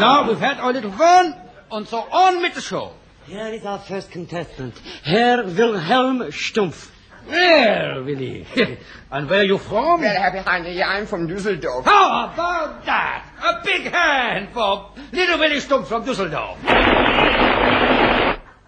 Now 0.00 0.28
we've 0.28 0.38
had 0.38 0.58
our 0.58 0.72
little 0.72 0.92
fun, 0.92 1.34
and 1.70 1.86
so 1.86 1.98
on 1.98 2.40
with 2.40 2.54
the 2.54 2.60
show. 2.60 2.92
Here 3.26 3.48
is 3.48 3.64
our 3.64 3.78
first 3.78 4.10
contestant, 4.10 4.78
Herr 5.02 5.44
Wilhelm 5.44 6.20
Stumpf. 6.30 6.90
Well, 7.28 8.04
Willie. 8.04 8.46
and 9.10 9.28
where 9.28 9.40
are 9.40 9.44
you 9.44 9.58
from? 9.58 10.00
Well, 10.00 10.16
Happy 10.16 10.38
Heinrich, 10.38 10.80
I'm 10.80 11.06
from 11.06 11.26
Düsseldorf. 11.26 11.84
How 11.84 12.32
about 12.32 12.84
that? 12.86 13.26
A 13.42 13.64
big 13.64 13.92
hand 13.92 14.50
for 14.54 14.92
little 15.12 15.38
Willie 15.38 15.56
Stumpf 15.60 15.86
from 15.86 16.04
Dusseldorf. 16.04 16.62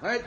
Right. 0.01 0.23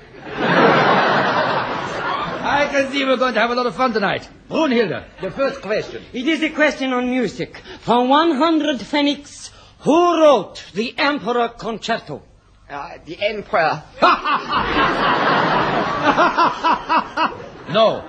I 2.52 2.68
can 2.68 2.92
see 2.92 3.06
we're 3.06 3.16
going 3.16 3.34
to 3.36 3.40
have 3.40 3.52
a 3.52 3.56
lot 3.56 3.66
of 3.66 3.76
fun 3.76 3.94
tonight. 3.94 4.28
Brunhilde, 4.50 5.06
the 5.22 5.32
first 5.32 5.62
question. 5.62 6.04
It 6.12 6.28
is 6.28 6.44
a 6.44 6.50
question 6.50 6.92
on 6.92 7.10
music. 7.10 7.62
For 7.80 8.06
100 8.06 8.80
pfennigs, 8.80 9.52
who 9.80 10.22
wrote 10.22 10.66
the 10.74 10.94
Emperor 10.98 11.48
Concerto? 11.50 12.22
Uh, 12.70 12.98
the 13.06 13.18
Emperor. 13.22 13.84
No. 17.72 18.04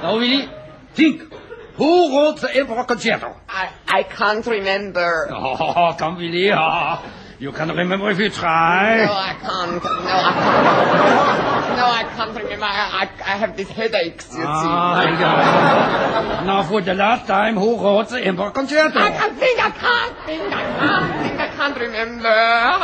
Now, 0.00 0.16
Willie, 0.16 0.48
think. 0.94 1.30
Who 1.74 2.16
wrote 2.16 2.40
the 2.40 2.56
Emperor 2.56 2.84
Concerto? 2.84 3.36
I, 3.46 3.70
I 3.86 4.02
can't 4.04 4.46
remember. 4.46 5.28
Oh, 5.34 5.94
come, 5.98 6.16
Willie. 6.16 6.50
Ah, 6.50 7.04
you 7.42 7.50
can 7.50 7.68
remember 7.76 8.08
if 8.10 8.18
you 8.20 8.30
try. 8.30 9.04
No, 9.04 9.12
I 9.12 9.34
can't. 9.46 9.82
No, 9.82 9.90
I 10.30 10.32
can't. 10.42 11.76
No, 11.80 11.86
I 12.00 12.04
can't 12.14 12.36
remember. 12.42 12.64
I, 12.64 12.76
I, 13.02 13.32
I 13.32 13.36
have 13.42 13.56
these 13.56 13.68
headaches, 13.68 14.28
you 14.32 14.44
Ah, 14.46 15.02
see. 15.02 15.24
I. 15.24 16.44
Now, 16.44 16.62
for 16.62 16.80
the 16.82 16.94
last 16.94 17.26
time, 17.26 17.56
who 17.56 17.82
wrote 17.82 18.10
the 18.10 18.20
Emperor 18.20 18.50
Concerto? 18.52 18.96
I 18.98 19.10
can't 19.10 19.36
think, 19.38 19.58
I 19.58 19.70
can't 19.70 20.16
think, 20.26 20.42
I 20.52 20.62
can't 20.78 21.22
think, 21.22 21.40
I 21.40 21.48
can't 21.48 21.78
remember. 21.80 22.28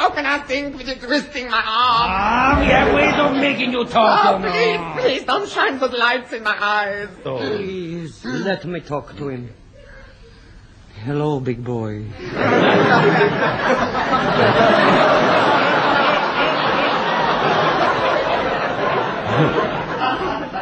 How 0.00 0.10
can 0.10 0.26
I 0.26 0.38
think 0.40 0.76
with 0.76 0.88
it 0.88 1.00
twisting 1.02 1.48
my 1.50 1.58
arm? 1.58 2.10
Ah, 2.10 2.58
we 2.60 2.66
have 2.66 2.94
ways 2.94 3.14
of 3.24 3.36
making 3.40 3.70
you 3.72 3.84
talk, 3.84 4.26
Oh, 4.26 4.38
you 4.38 4.50
please, 4.50 5.02
please, 5.02 5.24
don't 5.24 5.48
shine 5.48 5.78
those 5.78 5.92
lights 5.92 6.32
in 6.32 6.42
my 6.42 6.56
eyes. 6.60 7.08
Please, 7.22 8.24
let 8.24 8.64
me 8.64 8.80
talk 8.80 9.16
to 9.18 9.28
him. 9.28 9.50
Hello, 11.04 11.38
big 11.38 11.64
boy. 11.64 12.02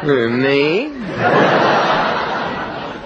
Me? 0.07 0.91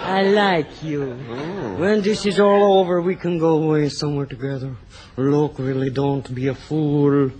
I 0.04 0.24
like 0.24 0.84
you. 0.84 1.18
Oh. 1.30 1.76
When 1.78 2.02
this 2.02 2.26
is 2.26 2.40
all 2.40 2.80
over, 2.80 3.02
we 3.02 3.16
can 3.16 3.40
go 3.40 3.64
away 3.64 3.88
somewhere 3.90 4.26
together. 4.26 4.76
Look, 5.16 5.58
really, 5.58 5.90
don't 5.90 6.36
be 6.36 6.48
a 6.50 6.54
fool. 6.54 7.32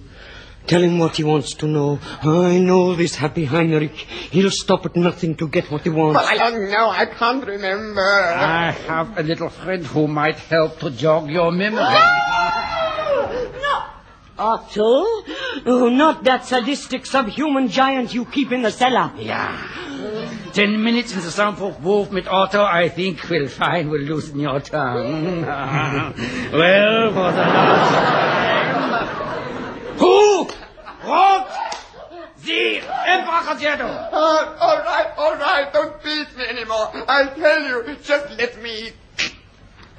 Tell 0.67 0.81
him 0.81 0.99
what 0.99 1.15
he 1.17 1.23
wants 1.23 1.53
to 1.55 1.67
know. 1.67 1.99
I 2.21 2.59
know 2.59 2.95
this 2.95 3.15
happy 3.15 3.45
Heinrich. 3.45 3.95
He'll 4.31 4.51
stop 4.51 4.85
at 4.85 4.95
nothing 4.95 5.35
to 5.35 5.47
get 5.47 5.69
what 5.71 5.81
he 5.81 5.89
wants. 5.89 6.19
But 6.19 6.25
I 6.25 6.37
don't 6.37 6.69
know, 6.71 6.89
I 6.89 7.05
can't 7.05 7.45
remember. 7.45 8.01
I 8.01 8.71
have 8.71 9.17
a 9.17 9.23
little 9.23 9.49
friend 9.49 9.85
who 9.85 10.07
might 10.07 10.35
help 10.37 10.79
to 10.79 10.89
jog 10.91 11.29
your 11.29 11.51
memory. 11.51 11.83
no? 11.83 13.83
Otto? 14.37 15.05
Oh, 15.65 15.89
not 15.89 16.23
that 16.23 16.45
sadistic 16.45 17.05
subhuman 17.05 17.67
giant 17.67 18.13
you 18.13 18.25
keep 18.25 18.51
in 18.51 18.61
the 18.61 18.71
cellar. 18.71 19.11
Yeah. 19.17 19.67
Ten 20.53 20.83
minutes 20.83 21.13
in 21.13 21.21
the 21.21 21.31
soundproof 21.31 21.79
booth 21.79 22.11
with 22.11 22.27
Otto, 22.27 22.63
I 22.63 22.89
think 22.89 23.29
we'll 23.29 23.47
find 23.47 23.89
we'll 23.89 24.01
loosen 24.01 24.39
your 24.39 24.59
tongue. 24.59 25.41
well, 25.43 26.13
for 27.13 27.31
the 27.31 27.37
last 27.37 27.93
time. 27.93 29.07
Who 29.97 30.30
the 32.43 32.81
Emperor 33.08 33.41
Concerto? 33.46 33.86
Uh, 33.86 34.58
all 34.60 34.77
right, 34.79 35.13
all 35.17 35.36
right, 35.36 35.74
don't 35.74 36.03
beat 36.03 36.36
me 36.38 36.46
anymore. 36.46 36.91
I'll 37.08 37.34
tell 37.36 37.62
you, 37.63 37.96
just 38.03 38.38
let 38.38 38.62
me... 38.62 38.91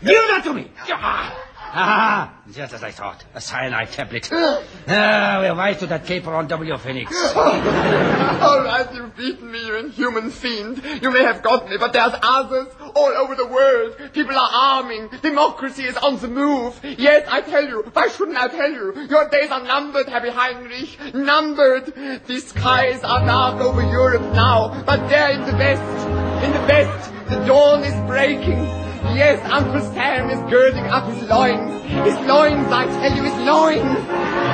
Give 0.05 0.23
that 0.29 0.43
to 0.45 0.53
me. 0.53 0.71
Ah. 0.89 1.52
Ah, 1.75 2.35
just 2.53 2.75
as 2.75 2.83
I 2.83 2.91
thought. 2.91 3.25
A 3.35 3.41
cyanide 3.41 3.93
tablet. 3.93 4.29
ah, 4.33 5.39
we're 5.41 5.55
wise 5.55 5.79
to 5.79 5.87
that 5.87 6.05
caper 6.05 6.35
on 6.35 6.47
W. 6.47 6.77
Phoenix. 6.77 7.11
All 7.35 8.63
right, 8.63 8.89
you've 8.93 9.17
beaten 9.17 9.51
me, 9.51 9.65
you 9.65 9.77
inhuman 9.77 10.31
fiend. 10.31 10.83
You 11.01 11.11
may 11.11 11.23
have 11.23 11.43
got 11.43 11.71
me, 11.71 11.79
but 11.79 11.95
there's 11.95 12.13
others 12.23 12.69
all 12.95 13.13
over 13.13 13.35
the 13.35 13.47
world. 13.47 14.13
People 14.13 14.37
are 14.37 14.51
arming. 14.53 15.09
Democracy 15.23 15.85
is 15.85 15.97
on 15.97 16.19
the 16.19 16.29
move. 16.29 16.79
Yes, 16.85 17.27
I 17.31 17.41
tell 17.41 17.67
you. 17.67 17.85
Why 17.93 18.09
shouldn't 18.09 18.37
I 18.37 18.49
tell 18.49 18.71
you? 18.71 19.07
Your 19.09 19.29
days 19.31 19.51
are 19.51 19.63
numbered, 19.63 20.09
Happy 20.09 20.29
Heinrich. 20.31 21.15
Numbered. 21.15 21.87
The 22.27 22.41
skies 22.41 23.03
are 23.03 23.25
dark 23.25 23.61
over 23.61 23.83
Europe 23.83 24.35
now, 24.35 24.83
but 24.85 25.09
there 25.09 25.31
in 25.31 25.41
the 25.47 25.53
west, 25.53 26.09
in 26.45 26.53
the 26.53 26.61
west, 26.61 27.13
the 27.31 27.45
dawn 27.47 27.83
is 27.85 27.95
breaking. 28.07 28.92
Yes, 29.11 29.43
Uncle 29.51 29.81
Sam 29.93 30.31
is 30.31 30.39
girding 30.51 30.87
up 30.87 31.07
his 31.07 31.29
loins. 31.29 31.83
His 32.07 32.15
loins, 32.27 32.71
I 32.71 32.87
tell 32.87 33.15
you, 33.15 33.23
his 33.23 33.35
loins. 33.43 33.99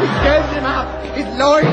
He's 0.00 0.16
girding 0.24 0.54
them 0.56 0.64
up. 0.64 0.88
His 1.14 1.28
loins. 1.36 1.68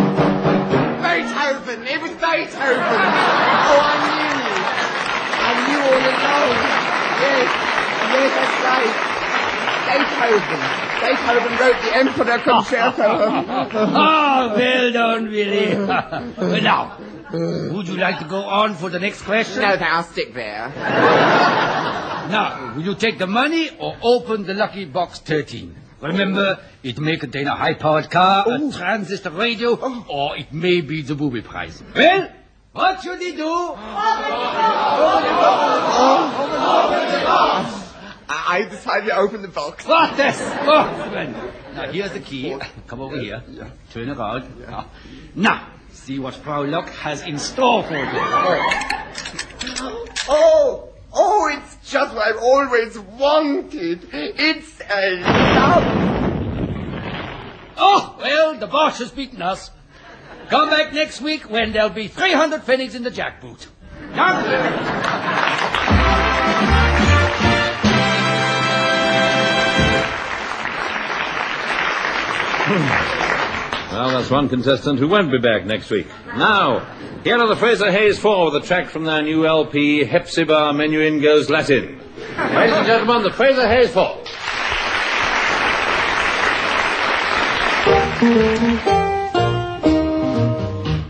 Beethoven. 1.02 1.88
It 1.88 2.02
was 2.02 2.12
Beethoven. 2.12 2.84
Oh, 2.84 3.80
I 3.80 3.96
knew. 4.06 4.36
I 5.40 5.52
knew 5.66 5.82
all 5.88 6.04
along. 6.04 6.52
Yes, 7.24 7.48
yes, 8.12 8.32
that's 8.36 8.58
right. 8.66 9.05
Beethoven. 9.86 10.62
Beethoven 11.02 11.54
wrote 11.60 11.82
the 11.82 11.96
Emperor 11.96 12.40
Concerto. 12.40 13.04
oh, 13.74 14.54
well 14.56 14.92
done, 14.92 15.30
Willie. 15.30 15.76
well, 15.76 16.62
now, 16.62 16.98
would 17.32 17.88
you 17.88 17.98
like 17.98 18.20
to 18.20 18.26
go 18.26 18.42
on 18.44 18.76
for 18.76 18.90
the 18.90 19.00
next 19.00 19.22
question? 19.22 19.62
no, 19.62 19.68
I'll 19.68 20.04
stick 20.04 20.34
there. 20.34 20.74
Now, 22.26 22.74
will 22.76 22.84
you 22.84 22.96
take 22.96 23.20
the 23.20 23.28
money 23.28 23.70
or 23.78 23.96
open 24.02 24.48
the 24.48 24.56
lucky 24.56 24.86
box 24.86 25.20
13? 25.20 25.76
Remember, 26.02 26.60
it 26.82 27.00
may 27.00 27.18
contain 27.18 27.46
a 27.48 27.56
high-powered 27.56 28.10
car, 28.10 28.46
a 28.48 28.72
transistor 28.72 29.30
radio, 29.30 29.78
oh. 29.80 30.06
or 30.10 30.36
it 30.36 30.52
may 30.52 30.82
be 30.82 31.04
the 31.04 31.14
booby 31.14 31.42
prize. 31.44 31.84
Well, 31.96 32.30
what 32.74 33.02
should 33.04 33.20
he 33.22 33.34
do? 33.34 33.48
I 33.48 34.26
I 38.28 38.64
decided 38.70 39.08
to 39.08 39.18
open 39.18 39.42
the 39.42 39.48
box. 39.48 39.86
What 39.86 40.18
this? 40.18 40.40
Oh, 40.42 41.12
now, 41.74 41.92
here's 41.92 42.12
the 42.14 42.20
key. 42.20 42.58
Come 42.88 43.02
over 43.02 43.20
here. 43.20 43.44
Turn 43.92 44.10
around. 44.10 44.60
Now, 44.60 44.90
now, 45.36 45.68
see 45.92 46.20
what 46.20 46.36
Frau 46.36 46.64
Locke 46.64 46.90
has 46.90 47.22
in 47.24 47.38
store 47.38 47.84
for 47.84 47.94
you. 47.94 48.06
Oh. 49.78 50.08
oh, 50.30 50.90
oh, 51.14 51.58
it's 51.58 51.92
just 51.92 52.16
what 52.16 52.28
I've 52.28 52.42
always 52.42 52.98
wanted. 52.98 54.10
It's 54.12 54.82
a 54.90 55.12
love. 55.22 56.06
Oh, 57.78 58.16
well, 58.20 58.58
the 58.58 58.68
boss 58.68 59.00
has 59.00 59.12
beaten 59.12 59.42
us. 59.42 59.70
Come 60.50 60.70
back 60.70 60.94
next 60.94 61.22
week 61.22 61.50
when 61.50 61.74
there'll 61.74 61.90
be 61.90 62.08
300 62.08 62.62
pfennigs 62.62 62.96
in 62.96 63.04
the 63.04 63.12
jackboot. 63.12 63.68
Now, 64.16 65.35
Well, 72.68 74.10
that's 74.10 74.32
one 74.32 74.50
contestant 74.50 74.98
who 74.98 75.08
won't 75.08 75.32
be 75.32 75.38
back 75.38 75.66
next 75.66 75.92
week. 75.92 76.08
Now, 76.26 76.80
here 77.24 77.38
are 77.38 77.48
the 77.48 77.56
Fraser 77.56 77.92
Hayes 77.92 78.18
Four 78.18 78.46
with 78.52 78.64
a 78.64 78.66
track 78.66 78.88
from 78.88 79.04
their 79.04 79.22
new 79.22 79.46
LP, 79.46 80.04
Hepzibah 80.04 80.74
Menuhin 80.74 81.22
Goes 81.22 81.50
Latin. 81.50 82.00
Ladies 82.18 82.76
and 82.76 82.88
gentlemen, 82.88 83.22
the 83.24 83.32
Fraser 83.32 83.68
Hayes 83.68 83.92
Four. 83.92 84.18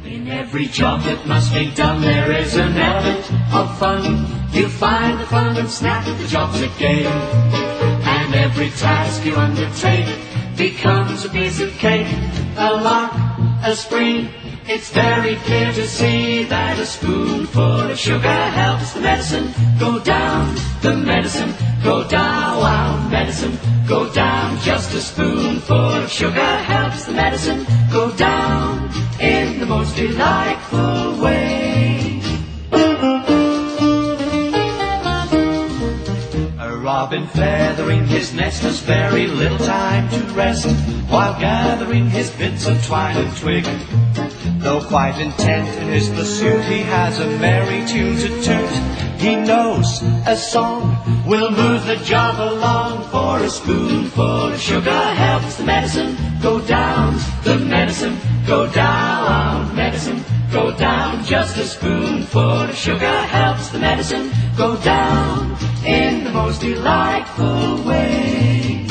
In 0.05 0.27
every 0.27 0.65
job 0.65 1.03
that 1.03 1.25
must 1.25 1.53
be 1.53 1.71
done, 1.71 2.01
there 2.01 2.33
is 2.33 2.57
an 2.57 2.75
element 2.77 3.31
of 3.53 3.79
fun. 3.79 4.27
You 4.51 4.67
find 4.67 5.21
the 5.21 5.25
fun 5.27 5.55
and 5.55 5.69
snap, 5.69 6.05
at 6.05 6.19
the 6.21 6.27
job's 6.27 6.61
a 6.61 6.67
game. 6.77 7.07
And 7.07 8.35
every 8.35 8.69
task 8.71 9.25
you 9.25 9.35
undertake 9.35 10.24
becomes 10.57 11.25
a 11.25 11.29
piece 11.29 11.59
of 11.59 11.71
cake, 11.73 12.07
a 12.57 12.73
lark, 12.73 13.11
a 13.63 13.75
spring. 13.75 14.29
It's 14.67 14.89
very 14.89 15.35
clear 15.47 15.71
to 15.73 15.87
see 15.87 16.43
that 16.45 16.79
a 16.79 16.85
spoonful 16.85 17.91
of 17.91 17.99
sugar 17.99 18.41
helps 18.61 18.93
the 18.93 19.01
medicine 19.01 19.53
go 19.79 19.99
down. 19.99 20.55
The 20.81 20.95
medicine 20.95 21.53
go 21.83 22.07
down, 22.07 23.11
medicine 23.11 23.57
go 23.87 24.11
down. 24.11 24.57
Just 24.59 24.93
a 24.93 25.01
spoonful 25.01 25.75
of 25.75 26.09
sugar 26.09 26.51
helps 26.71 27.05
the 27.05 27.13
medicine 27.13 27.65
go 27.91 28.11
down 28.15 28.89
in 29.19 29.59
the 29.59 29.65
most 29.65 29.95
delightful 29.95 31.21
way. 31.23 31.44
Robin 37.05 37.27
feathering 37.27 38.07
his 38.07 38.33
nest 38.33 38.63
has 38.63 38.79
very 38.79 39.27
little 39.27 39.59
time 39.59 40.09
to 40.09 40.17
rest 40.33 40.65
while 41.07 41.39
gathering 41.39 42.09
his 42.09 42.31
bits 42.31 42.65
of 42.65 42.83
twine 42.83 43.15
and 43.15 43.37
twig. 43.37 43.63
Though 44.57 44.81
quite 44.81 45.19
intent 45.19 45.67
in 45.83 45.89
his 45.89 46.09
pursuit, 46.09 46.63
he 46.63 46.79
has 46.79 47.19
a 47.19 47.27
merry 47.37 47.85
tune 47.85 48.17
to 48.17 48.29
toot. 48.41 49.21
He 49.21 49.35
knows 49.35 50.01
a 50.25 50.35
song 50.35 50.97
will 51.27 51.51
move 51.51 51.85
the 51.85 51.97
job 51.97 52.39
along, 52.39 53.03
for 53.11 53.37
a 53.45 53.49
spoonful 53.51 54.53
of 54.53 54.59
sugar 54.59 55.03
helps 55.13 55.57
the 55.57 55.63
medicine 55.63 56.17
go 56.41 56.59
down. 56.59 57.19
The 57.43 57.59
medicine 57.59 58.17
go 58.47 58.65
down, 58.71 59.75
medicine 59.75 60.23
go 60.51 60.75
down. 60.75 61.23
Just 61.23 61.55
a 61.57 61.65
spoonful 61.65 62.63
of 62.63 62.75
sugar 62.75 63.21
helps 63.37 63.69
the 63.69 63.77
medicine 63.77 64.31
go 64.57 64.75
down 64.77 65.55
in 65.85 66.23
the 66.23 66.31
most 66.31 66.61
delightful 66.61 67.83
way. 67.85 68.85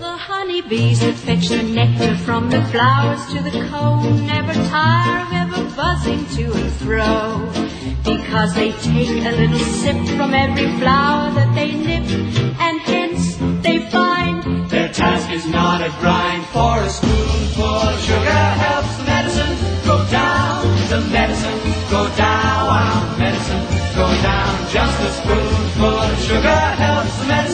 The 0.00 0.16
honeybees 0.28 1.00
that 1.00 1.14
fetch 1.14 1.48
the 1.48 1.62
nectar 1.62 2.16
from 2.18 2.50
the 2.50 2.62
flowers 2.66 3.24
to 3.32 3.42
the 3.42 3.66
comb 3.68 4.26
never 4.26 4.52
tire 4.52 5.24
of 5.24 5.32
ever 5.32 5.74
buzzing 5.74 6.26
to 6.36 6.52
and 6.52 6.72
fro. 6.72 7.50
Because 8.04 8.54
they 8.54 8.72
take 8.72 9.24
a 9.24 9.30
little 9.30 9.58
sip 9.58 9.96
from 10.16 10.34
every 10.34 10.70
flower 10.78 11.30
that 11.32 11.54
they 11.54 11.72
nip, 11.72 12.04
and 12.60 12.80
hence 12.80 13.36
they 13.62 13.78
find 13.90 14.68
Their 14.70 14.88
task 14.92 15.30
is 15.32 15.46
not 15.46 15.80
a 15.80 15.90
grind, 16.00 16.44
for 16.46 16.78
a 16.78 16.90
spoonful 16.90 17.64
of 17.64 18.00
sugar 18.00 18.44
helps 18.64 18.96
the 18.98 19.04
medicine 19.04 19.56
go 19.84 19.96
down. 20.10 20.62
The 20.88 21.00
medicine 21.12 21.56
go 21.60 21.60
down, 21.60 21.80
medicine 21.80 21.90
go 21.90 22.16
down. 22.16 22.29
Just 24.72 25.00
a 25.00 25.10
spoonful 25.10 25.98
of 25.98 26.20
sugar 26.20 26.60
helps 26.78 27.18
the 27.18 27.49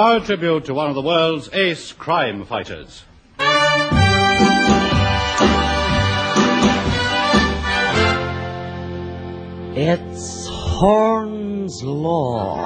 now 0.00 0.16
a 0.16 0.20
tribute 0.20 0.64
to 0.64 0.72
one 0.72 0.88
of 0.88 0.94
the 0.94 1.02
world's 1.02 1.50
ace 1.52 1.92
crime 1.92 2.46
fighters. 2.46 3.04
It's 9.76 10.48
Horne's 10.48 11.82
Law. 11.82 12.56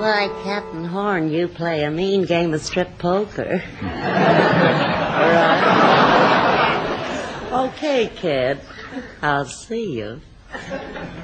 Why, 0.00 0.26
Captain 0.42 0.84
Horne, 0.84 1.30
you 1.30 1.46
play 1.46 1.84
a 1.84 1.90
mean 1.92 2.24
game 2.24 2.52
of 2.52 2.62
strip 2.62 2.98
poker. 2.98 3.62
right. 3.82 6.01
Okay, 7.62 8.10
kid. 8.14 8.60
I'll 9.22 9.44
see 9.44 9.92
you. 9.98 10.20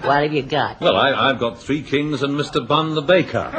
What 0.02 0.22
have 0.22 0.32
you 0.32 0.42
got? 0.42 0.80
Well, 0.80 0.96
I, 0.96 1.12
I've 1.30 1.38
got 1.40 1.60
three 1.60 1.82
kings 1.82 2.22
and 2.22 2.34
Mr. 2.34 2.66
Bun 2.66 2.94
the 2.94 3.02
baker. 3.02 3.50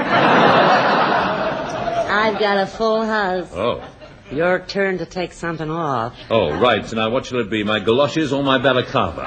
I've 2.21 2.39
got 2.39 2.57
a 2.57 2.65
full 2.65 3.05
house. 3.05 3.49
Oh. 3.53 3.83
Your 4.31 4.59
turn 4.59 4.99
to 4.99 5.05
take 5.05 5.33
something 5.33 5.69
off. 5.69 6.15
Oh, 6.29 6.57
right. 6.59 6.85
So 6.85 6.95
now, 6.95 7.09
what 7.09 7.25
shall 7.25 7.39
it 7.39 7.49
be? 7.49 7.63
My 7.63 7.79
galoshes 7.79 8.31
or 8.31 8.43
my 8.43 8.57
balaclava? 8.59 9.23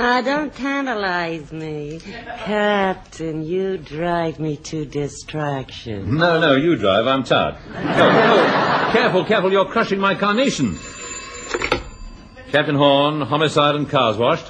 Ah, 0.00 0.20
don't 0.24 0.54
tantalize 0.54 1.50
me. 1.50 1.98
Captain, 2.38 3.42
you 3.44 3.76
drive 3.78 4.38
me 4.38 4.56
to 4.58 4.84
distraction. 4.84 6.16
No, 6.16 6.38
no, 6.38 6.54
you 6.54 6.76
drive. 6.76 7.08
I'm 7.08 7.24
tired. 7.24 7.56
No, 7.74 7.80
no. 7.82 8.92
Careful, 8.92 9.24
careful. 9.24 9.50
You're 9.50 9.64
crushing 9.64 9.98
my 9.98 10.14
carnation. 10.14 10.78
Captain 12.50 12.76
Horne, 12.76 13.20
homicide 13.20 13.74
and 13.74 13.90
cars 13.90 14.16
washed. 14.16 14.46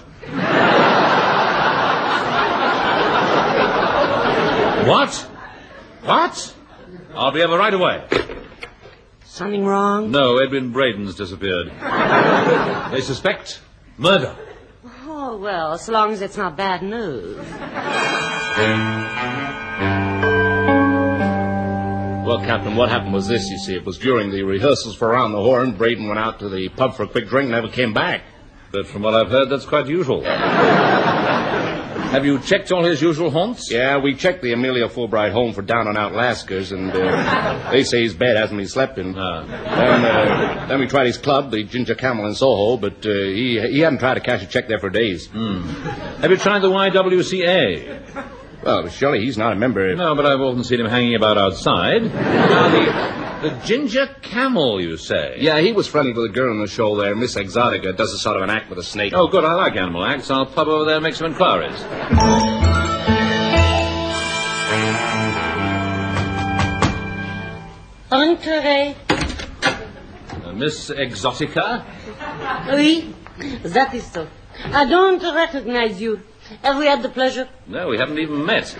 what? 4.87 5.15
What? 6.05 6.55
I'll 7.15 7.33
be 7.33 7.43
over 7.43 7.59
right 7.59 7.75
away. 7.75 8.05
Something 9.25 9.65
wrong? 9.65 10.13
No, 10.13 10.39
Edwin 10.39 10.73
Braden's 10.73 11.17
disappeared. 11.17 11.73
they 12.93 13.01
suspect 13.01 13.61
murder. 13.97 14.37
Oh, 15.05 15.37
well, 15.37 15.73
as 15.73 15.89
long 15.89 16.13
as 16.13 16.23
it's 16.23 16.37
not 16.37 16.57
bad 16.57 16.83
news. 16.83 17.37
Well, 22.29 22.41
Captain, 22.41 22.77
what 22.77 22.91
happened 22.91 23.15
was 23.15 23.27
this, 23.27 23.49
you 23.49 23.57
see. 23.57 23.75
It 23.75 23.87
was 23.87 23.97
during 23.97 24.31
the 24.31 24.43
rehearsals 24.43 24.95
for 24.95 25.09
Around 25.09 25.33
the 25.33 25.41
Horne. 25.41 25.73
Braden 25.73 26.07
went 26.07 26.19
out 26.19 26.41
to 26.41 26.51
the 26.51 26.69
pub 26.69 26.95
for 26.95 27.05
a 27.05 27.09
quick 27.09 27.27
drink 27.27 27.45
and 27.45 27.53
never 27.53 27.69
came 27.69 27.95
back. 27.95 28.21
But 28.71 28.87
from 28.87 29.01
what 29.01 29.15
I've 29.15 29.31
heard, 29.31 29.49
that's 29.49 29.65
quite 29.65 29.87
usual. 29.87 30.23
Have 32.13 32.27
you 32.27 32.39
checked 32.39 32.71
all 32.71 32.85
his 32.85 33.01
usual 33.01 33.31
haunts? 33.31 33.71
Yeah, 33.71 33.97
we 33.97 34.15
checked 34.15 34.43
the 34.43 34.53
Amelia 34.53 34.91
Fulbright 34.91 35.33
home 35.33 35.55
for 35.55 35.63
down 35.63 35.87
and 35.89 35.97
out 35.97 36.13
Lascars, 36.13 36.71
and 36.71 36.91
uh, 36.91 37.71
they 37.71 37.83
say 37.83 38.03
his 38.03 38.13
bed 38.13 38.37
hasn't 38.37 38.59
been 38.59 38.69
slept 38.69 38.99
in. 38.99 39.19
Ah. 39.19 39.47
Then, 39.47 40.05
uh, 40.05 40.67
then 40.69 40.81
we 40.81 40.87
tried 40.87 41.07
his 41.07 41.17
club, 41.17 41.51
the 41.51 41.65
Ginger 41.65 41.95
Camel 41.95 42.27
in 42.27 42.35
Soho, 42.35 42.77
but 42.77 43.07
uh, 43.07 43.11
he 43.11 43.59
he 43.71 43.81
hadn't 43.81 44.01
tried 44.01 44.15
to 44.15 44.21
cash 44.21 44.43
a 44.43 44.47
check 44.47 44.69
there 44.69 44.79
for 44.79 44.91
days. 44.91 45.29
Have 45.29 46.31
you 46.31 46.37
tried 46.37 46.59
the 46.59 46.69
YWCA? 46.69 48.35
Well, 48.63 48.89
surely 48.89 49.21
he's 49.25 49.39
not 49.39 49.53
a 49.53 49.57
member. 49.57 49.91
Of... 49.91 49.99
No, 49.99 50.15
but 50.15 50.27
I've 50.27 50.41
often 50.41 50.65
seen 50.65 50.81
him 50.81 50.87
hanging 50.87 51.15
about 51.15 51.39
outside. 51.39 52.03
Now, 52.03 53.41
the, 53.41 53.49
the 53.49 53.57
ginger 53.65 54.09
camel, 54.21 54.81
you 54.81 54.97
say? 54.97 55.37
Yeah, 55.41 55.61
he 55.61 55.73
was 55.73 55.87
friendly 55.87 56.13
with 56.13 56.25
a 56.25 56.35
girl 56.35 56.53
in 56.53 56.61
the 56.61 56.67
show 56.67 56.97
there, 56.97 57.15
Miss 57.15 57.37
Exotica, 57.37 57.97
does 57.97 58.13
a 58.13 58.19
sort 58.19 58.37
of 58.37 58.43
an 58.43 58.51
act 58.51 58.69
with 58.69 58.79
a 58.79 58.83
snake. 58.83 59.13
Oh, 59.15 59.29
good. 59.29 59.45
I 59.45 59.55
like 59.55 59.77
animal 59.77 60.05
acts. 60.05 60.31
I'll 60.31 60.47
pop 60.47 60.67
over 60.67 60.85
there 60.85 60.97
and 60.97 61.05
make 61.05 61.15
some 61.15 61.29
inquiries. 61.29 61.81
Entree. 68.11 68.97
Uh, 70.45 70.53
Miss 70.53 70.91
Exotica? 70.91 71.85
Oui, 72.73 73.15
that 73.63 73.95
is 73.95 74.05
so. 74.11 74.27
I 74.65 74.85
don't 74.87 75.23
recognize 75.23 76.01
you. 76.01 76.23
Have 76.63 76.79
we 76.79 76.87
had 76.87 77.03
the 77.03 77.09
pleasure? 77.09 77.49
No, 77.67 77.89
we 77.89 77.99
haven't 77.99 78.19
even 78.19 78.45
met. 78.47 78.75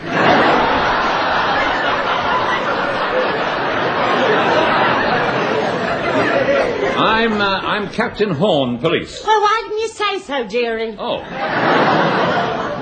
I'm, 7.01 7.41
uh, 7.41 7.45
I'm 7.61 7.89
Captain 7.91 8.31
Horne, 8.31 8.79
police. 8.79 9.23
Well, 9.25 9.41
why 9.41 9.63
didn't 9.65 9.79
you 9.81 9.89
say 9.89 10.19
so, 10.21 10.47
dearie? 10.49 10.97
Oh. 10.99 11.19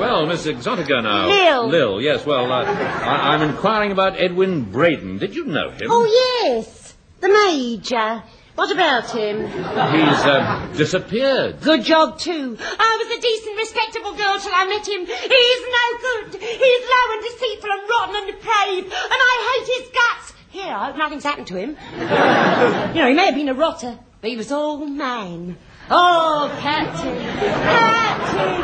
Well, 0.01 0.27
Miss 0.27 0.47
Exotica 0.47 1.03
now. 1.03 1.29
Lil. 1.29 1.69
Lil, 1.69 2.01
yes. 2.03 2.25
Well, 2.27 2.51
uh, 2.53 2.65
I- 2.65 3.35
I'm 3.35 3.43
inquiring 3.43 3.93
about 3.93 4.19
Edwin 4.21 4.65
Braden. 4.65 5.19
Did 5.19 5.35
you 5.35 5.45
know 5.47 5.71
him? 5.71 5.89
Oh, 5.91 6.43
yes. 6.47 6.95
The 7.21 7.29
Major. 7.29 8.23
What 8.57 8.73
about 8.73 9.11
him? 9.11 9.47
He's 9.47 10.25
uh, 10.25 10.73
disappeared. 10.75 11.61
Good 11.61 11.85
job, 11.85 12.19
too. 12.19 12.57
I 12.59 13.05
was 13.05 13.19
a 13.19 13.21
decent, 13.21 13.57
respectable 13.59 14.13
girl 14.13 14.39
till 14.41 14.53
I 14.55 14.67
met 14.67 14.89
him. 14.89 15.05
He's 15.05 15.63
no 15.77 15.87
good. 16.01 16.41
He's 16.41 16.83
low 16.89 17.07
and 17.13 17.23
deceitful 17.23 17.71
and 17.71 17.83
rotten 17.91 18.17
and 18.17 18.27
depraved. 18.27 18.87
And 18.87 19.21
I 19.29 19.35
hate 19.53 19.69
his 19.77 19.93
guts. 19.93 20.33
Here, 20.49 20.73
I 20.73 20.87
hope 20.87 20.97
nothing's 20.97 21.25
happened 21.25 21.49
to 21.49 21.57
him. 21.57 21.77
you 22.97 23.03
know, 23.03 23.09
he 23.09 23.15
may 23.15 23.27
have 23.27 23.35
been 23.35 23.51
a 23.51 23.55
rotter, 23.55 23.99
but 24.23 24.31
he 24.31 24.39
was 24.39 24.51
all 24.51 24.79
man. 24.87 25.59
Oh, 25.91 26.51
Captain. 26.59 27.15
Captain. 27.19 28.63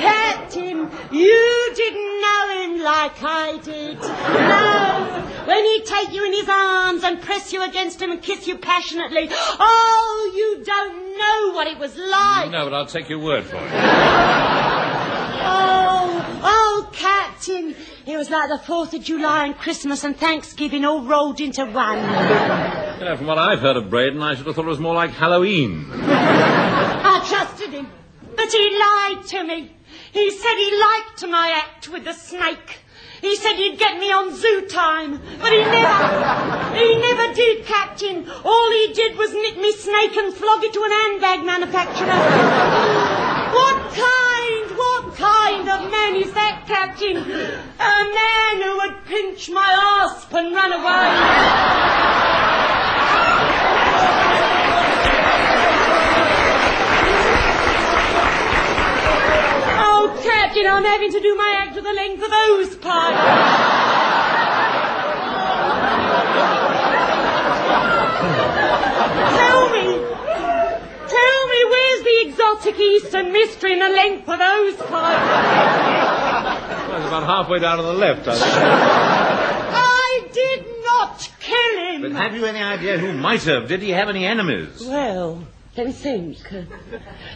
Captain. 0.00 0.31
You 1.10 1.72
didn't 1.74 2.20
know 2.20 2.48
him 2.62 2.82
like 2.82 3.22
I 3.22 3.58
did. 3.62 3.98
No. 4.00 5.46
When 5.46 5.64
he'd 5.64 5.84
take 5.84 6.12
you 6.12 6.24
in 6.24 6.32
his 6.32 6.48
arms 6.48 7.02
and 7.04 7.20
press 7.20 7.52
you 7.52 7.62
against 7.62 8.00
him 8.00 8.10
and 8.10 8.22
kiss 8.22 8.46
you 8.46 8.58
passionately. 8.58 9.28
Oh, 9.30 10.32
you 10.34 10.64
don't 10.64 11.18
know 11.18 11.52
what 11.54 11.66
it 11.66 11.78
was 11.78 11.96
like. 11.96 12.50
No, 12.50 12.64
but 12.64 12.74
I'll 12.74 12.86
take 12.86 13.08
your 13.08 13.18
word 13.18 13.44
for 13.44 13.56
it. 13.56 13.70
Oh, 15.44 16.40
oh, 16.42 16.88
Captain. 16.92 17.74
It 18.06 18.16
was 18.16 18.30
like 18.30 18.48
the 18.48 18.58
4th 18.58 18.94
of 18.94 19.02
July 19.02 19.46
and 19.46 19.56
Christmas 19.56 20.04
and 20.04 20.16
Thanksgiving 20.16 20.84
all 20.84 21.02
rolled 21.02 21.40
into 21.40 21.64
one. 21.64 21.98
You 21.98 23.04
know, 23.08 23.16
from 23.16 23.26
what 23.26 23.38
I've 23.38 23.58
heard 23.60 23.76
of 23.76 23.90
Braden, 23.90 24.22
I 24.22 24.34
should 24.34 24.46
have 24.46 24.54
thought 24.54 24.64
it 24.64 24.68
was 24.68 24.78
more 24.78 24.94
like 24.94 25.10
Halloween. 25.10 25.88
I 25.92 27.20
trusted 27.28 27.70
him, 27.70 27.88
but 28.36 28.52
he 28.52 28.70
lied 28.78 29.26
to 29.26 29.44
me. 29.44 29.76
He 30.12 30.30
said 30.30 30.54
he 30.56 30.78
liked 30.78 31.26
my 31.26 31.48
act 31.56 31.88
with 31.88 32.04
the 32.04 32.12
snake. 32.12 32.80
He 33.22 33.34
said 33.34 33.54
he'd 33.56 33.78
get 33.78 33.98
me 33.98 34.12
on 34.12 34.36
zoo 34.36 34.66
time, 34.68 35.22
but 35.40 35.52
he 35.52 35.60
never, 35.60 36.76
he 36.76 36.98
never 36.98 37.32
did, 37.32 37.64
Captain. 37.64 38.28
All 38.44 38.70
he 38.70 38.92
did 38.92 39.16
was 39.16 39.32
knit 39.32 39.56
me 39.56 39.72
snake 39.72 40.16
and 40.16 40.34
flog 40.34 40.64
it 40.64 40.74
to 40.74 40.82
an 40.84 40.90
handbag 40.90 41.46
manufacturer. 41.46 42.20
What 43.56 43.78
kind, 43.94 44.76
what 44.76 45.14
kind 45.16 45.68
of 45.70 45.90
man 45.90 46.16
is 46.16 46.32
that, 46.34 46.64
Captain? 46.66 47.16
A 47.16 48.04
man 48.20 48.62
who 48.62 48.76
would 48.80 49.04
pinch 49.06 49.48
my 49.48 50.04
asp 50.04 50.32
and 50.34 50.54
run 50.54 50.72
away. 50.72 52.31
Captain, 60.22 60.66
I'm 60.66 60.84
having 60.84 61.10
to 61.12 61.20
do 61.20 61.34
my 61.36 61.56
act 61.58 61.74
to 61.74 61.80
the 61.80 61.92
length 61.92 62.22
of 62.22 62.30
those 62.30 62.76
pipes. 62.76 63.18
Tell 69.36 69.68
me, 69.70 69.84
tell 71.08 71.46
me, 71.48 71.64
where's 71.72 72.02
the 72.02 72.16
exotic 72.26 72.78
Eastern 72.78 73.32
mystery 73.32 73.72
in 73.72 73.78
the 73.80 73.88
length 73.88 74.28
of 74.28 74.38
those 74.38 74.76
pipes? 74.76 74.90
Well, 76.88 76.96
it's 76.98 77.06
about 77.08 77.24
halfway 77.24 77.58
down 77.58 77.78
to 77.78 77.82
the 77.82 77.92
left, 77.92 78.28
I 78.28 78.34
think. 78.34 78.54
I 79.74 80.28
did 80.32 80.64
not 80.84 81.30
kill 81.40 81.78
him. 81.88 82.02
But 82.02 82.12
have 82.12 82.34
you 82.34 82.44
any 82.44 82.62
idea 82.62 82.98
who 82.98 83.12
might 83.14 83.42
have? 83.44 83.68
Did 83.68 83.82
he 83.82 83.90
have 83.90 84.08
any 84.08 84.24
enemies? 84.24 84.82
Well, 84.86 85.46
let 85.76 85.86
me 85.86 85.92
think. 85.92 86.38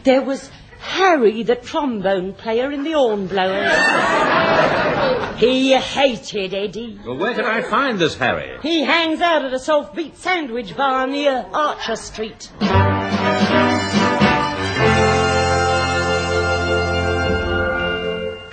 There 0.05 0.23
was 0.23 0.51
Harry, 0.79 1.43
the 1.43 1.57
trombone 1.57 2.33
player 2.35 2.71
in 2.71 2.83
the 2.85 2.93
Hornblowers. 2.93 3.73
he 5.39 5.73
hated 5.73 6.55
Eddie. 6.55 7.01
Well, 7.05 7.17
where 7.17 7.35
can 7.35 7.45
I 7.45 7.63
find 7.63 7.99
this 7.99 8.17
Harry? 8.17 8.59
He 8.63 8.83
hangs 8.83 9.21
out 9.21 9.45
at 9.45 9.53
a 9.53 9.59
soft 9.59 9.95
beat 9.95 10.17
sandwich 10.17 10.77
bar 10.77 11.07
near 11.07 11.47
Archer 11.53 11.97
Street. 11.97 12.51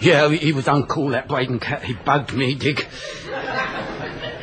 Yeah, 0.02 0.30
he, 0.30 0.38
he 0.38 0.52
was 0.52 0.66
uncool, 0.66 1.12
that 1.12 1.30
Braden 1.30 1.60
cat. 1.60 1.84
He 1.84 1.94
bugged 1.94 2.34
me, 2.34 2.56
Dick. 2.56 2.90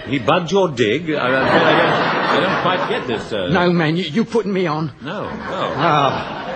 He 0.07 0.19
bugged 0.19 0.51
your 0.51 0.71
dig? 0.71 1.11
I, 1.11 1.17
I, 1.17 1.27
I, 1.27 1.73
don't, 1.83 2.01
I 2.31 2.41
don't 2.41 2.63
quite 2.63 2.89
get 2.89 3.07
this, 3.07 3.33
uh... 3.33 3.49
No, 3.49 3.71
man, 3.71 3.97
you, 3.97 4.05
you 4.05 4.25
putting 4.25 4.53
me 4.53 4.67
on. 4.67 4.93
No, 5.03 5.25
no. 5.25 5.31
Ah, 5.31 6.50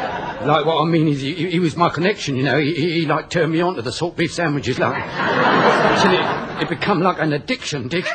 like 0.47 0.65
what 0.67 0.81
I 0.83 0.85
mean 0.85 1.09
is 1.09 1.21
he, 1.21 1.51
he 1.51 1.59
was 1.59 1.77
my 1.77 1.89
connection, 1.89 2.37
you 2.37 2.43
know. 2.43 2.59
He, 2.59 2.75
he, 2.75 2.93
he 3.01 3.07
like 3.07 3.31
turned 3.31 3.53
me 3.53 3.61
on 3.61 3.75
to 3.77 3.83
the 3.83 3.93
salt 3.93 4.17
beef 4.17 4.33
sandwiches, 4.33 4.79
like. 4.79 4.95
Till 6.03 6.13
it, 6.13 6.63
it 6.63 6.69
become 6.69 7.01
like 7.01 7.19
an 7.21 7.33
addiction, 7.33 7.89
Dick. 7.89 8.07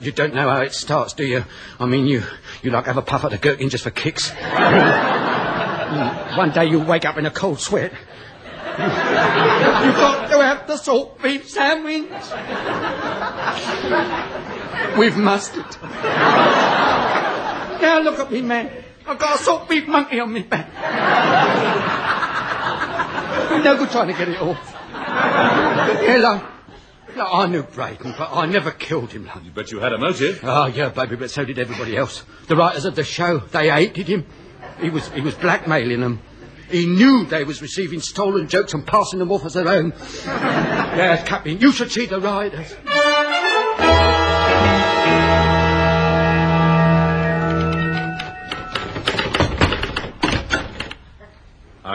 You 0.00 0.12
don't 0.12 0.34
know 0.34 0.48
how 0.48 0.60
it 0.60 0.74
starts, 0.74 1.14
do 1.14 1.24
you? 1.24 1.44
I 1.80 1.86
mean, 1.86 2.06
you 2.06 2.22
you 2.62 2.70
like 2.70 2.86
have 2.86 2.98
a 2.98 3.02
puff 3.02 3.24
at 3.24 3.30
the 3.30 3.38
gherkin 3.38 3.70
just 3.70 3.84
for 3.84 3.90
kicks. 3.90 4.30
One 6.36 6.50
day 6.50 6.66
you 6.66 6.80
wake 6.80 7.04
up 7.06 7.16
in 7.16 7.24
a 7.26 7.30
cold 7.30 7.60
sweat. 7.60 7.92
You've 8.78 9.96
got 9.96 10.28
to 10.30 10.42
have 10.42 10.66
the 10.66 10.76
salt 10.76 11.22
beef 11.22 11.48
sandwich 11.48 12.10
with 14.98 15.16
mustard. 15.16 15.64
Now 17.80 18.00
look 18.00 18.18
at 18.18 18.30
me, 18.30 18.42
man. 18.42 18.84
I've 19.06 19.18
got 19.18 19.40
a 19.40 19.42
salt 19.42 19.68
beef 19.68 19.86
monkey 19.86 20.18
on 20.20 20.32
me 20.32 20.42
back. 20.42 20.66
no 23.64 23.76
good 23.76 23.90
trying 23.90 24.08
to 24.08 24.14
get 24.14 24.28
it 24.28 24.40
off. 24.40 24.74
Hello. 24.90 26.42
No, 27.16 27.26
I 27.26 27.46
knew 27.46 27.62
Braden, 27.62 28.14
but 28.18 28.30
I 28.32 28.46
never 28.46 28.70
killed 28.70 29.12
him, 29.12 29.26
love. 29.26 29.42
But 29.54 29.72
you 29.72 29.78
had 29.78 29.92
a 29.92 29.98
motive. 29.98 30.40
Oh, 30.42 30.66
yeah, 30.66 30.90
baby, 30.90 31.16
but 31.16 31.30
so 31.30 31.44
did 31.44 31.58
everybody 31.58 31.96
else. 31.96 32.24
The 32.48 32.56
writers 32.56 32.84
of 32.84 32.94
the 32.94 33.04
show, 33.04 33.38
they 33.38 33.70
hated 33.70 34.06
him. 34.06 34.26
He 34.80 34.90
was, 34.90 35.08
he 35.08 35.22
was 35.22 35.34
blackmailing 35.34 36.00
them. 36.00 36.20
He 36.68 36.84
knew 36.84 37.24
they 37.24 37.44
was 37.44 37.62
receiving 37.62 38.00
stolen 38.00 38.48
jokes 38.48 38.74
and 38.74 38.86
passing 38.86 39.20
them 39.20 39.30
off 39.30 39.46
as 39.46 39.54
their 39.54 39.68
own. 39.68 39.94
yes, 40.26 41.26
Captain, 41.26 41.58
you 41.58 41.72
should 41.72 41.92
see 41.92 42.06
the 42.06 42.20
writers. 42.20 42.74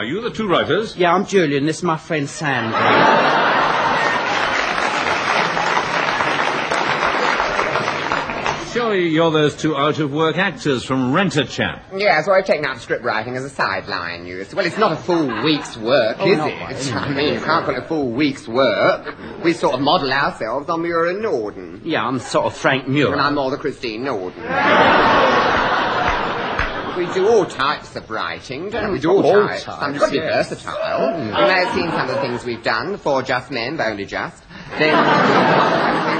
Are 0.02 0.04
you 0.04 0.20
the 0.20 0.30
two 0.32 0.48
writers? 0.48 0.96
Yeah, 0.96 1.14
I'm 1.14 1.24
Julian. 1.26 1.64
This 1.64 1.76
is 1.76 1.82
my 1.84 1.96
friend 1.96 2.28
Sandra. 2.28 2.80
Surely 8.72 9.08
you're 9.10 9.30
those 9.30 9.54
two 9.54 9.76
out-of-work 9.76 10.38
actors 10.38 10.82
from 10.82 11.12
Rent-A-Chap. 11.12 11.92
Yeah, 11.94 12.22
so 12.22 12.32
I've 12.32 12.46
taken 12.46 12.64
up 12.64 12.78
script 12.78 13.04
writing 13.04 13.36
as 13.36 13.44
a 13.44 13.50
sideline 13.50 14.26
use. 14.26 14.52
Well, 14.54 14.64
it's 14.64 14.78
not 14.78 14.92
a 14.92 14.96
full 14.96 15.26
week's 15.44 15.76
work, 15.76 16.16
Oh, 16.18 16.26
is 16.28 16.38
not 16.38 16.48
it? 16.50 16.58
quite. 16.58 16.92
I 16.94 17.08
mean, 17.14 17.34
you 17.34 17.40
can't 17.40 17.66
call 17.66 17.74
it 17.76 17.82
a 17.84 17.86
full 17.86 18.10
week's 18.10 18.48
work. 18.48 19.14
We 19.44 19.52
sort 19.52 19.74
of 19.74 19.82
model 19.82 20.10
ourselves 20.10 20.70
on 20.70 20.80
Muir 20.82 21.06
and 21.10 21.20
Norden. 21.22 21.82
Yeah, 21.84 22.02
I'm 22.04 22.18
sort 22.18 22.46
of 22.46 22.56
Frank 22.56 22.88
Muir. 22.88 23.12
And 23.12 23.20
I'm 23.20 23.34
more 23.34 23.50
the 23.50 23.58
Christine 23.58 24.04
Norden. 24.04 24.42
We 26.96 27.06
do 27.14 27.28
all 27.28 27.44
types 27.46 27.94
of 27.96 28.08
writing, 28.10 28.68
don't 28.70 28.86
we? 28.88 28.92
We 28.94 28.98
do 29.00 29.10
all, 29.10 29.24
All 29.24 29.46
types. 29.48 29.64
types, 29.64 29.80
Some 29.80 29.94
pretty 29.94 30.16
yes. 30.18 30.48
versatile. 30.50 30.74
Mm. 30.74 31.26
You 31.26 31.32
may 31.46 31.64
have 31.64 31.74
seen 31.74 31.90
some 31.90 32.08
of 32.08 32.14
the 32.14 32.20
things 32.20 32.44
we've 32.44 32.62
done. 32.62 32.96
Four 32.98 33.22
Just 33.22 33.50
Men, 33.50 33.76
but 33.76 33.86
only 33.88 34.04
just. 34.04 34.42
Then 34.78 34.94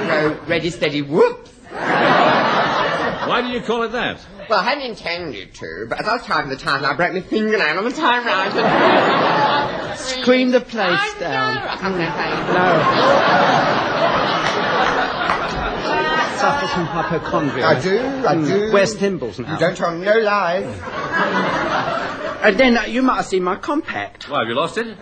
we 0.03 0.09
wrote 0.11 0.49
Ready, 0.49 0.71
Steady, 0.71 1.03
Whoops. 1.03 1.51
Why 1.71 3.41
do 3.43 3.49
you 3.49 3.61
call 3.63 3.83
it 3.85 3.93
that? 3.93 4.19
Well, 4.49 4.59
I 4.61 4.65
hadn't 4.65 4.85
intended 4.85 5.55
to, 5.55 5.87
but 5.89 6.01
as 6.01 6.09
I 6.09 6.15
was 6.15 6.23
typing 6.23 6.51
the 6.51 6.57
title, 6.57 6.87
I 6.87 6.95
broke 6.95 7.13
my 7.15 7.21
fingernail 7.21 7.79
on 7.79 7.85
the 7.85 7.93
typewriter. 7.93 9.97
Scream 9.97 10.51
the 10.51 10.61
place 10.61 11.15
down. 11.21 11.59
I 11.59 11.77
can't 11.77 11.97
say. 11.97 12.53
No. 12.53 14.12
Suffers 16.43 16.71
from 16.73 16.87
hypochondria. 16.87 17.65
I 17.67 17.81
do, 17.81 17.99
I 18.27 18.35
Mm. 18.35 18.47
do. 18.49 18.73
Where's 18.73 18.95
thimbles 18.97 19.39
now. 19.39 19.53
You 19.53 19.59
don't 19.61 19.77
tell 19.77 19.93
me 19.97 20.05
no 20.05 20.19
lies. 20.19 20.65
And 22.43 22.59
then 22.59 22.77
uh, 22.77 22.83
you 22.83 23.01
might 23.03 23.17
have 23.19 23.27
seen 23.27 23.45
my 23.45 23.55
compact. 23.55 24.29
Why, 24.29 24.41
have 24.41 24.49
you 24.49 24.55
lost 24.57 24.77
it? 24.77 24.97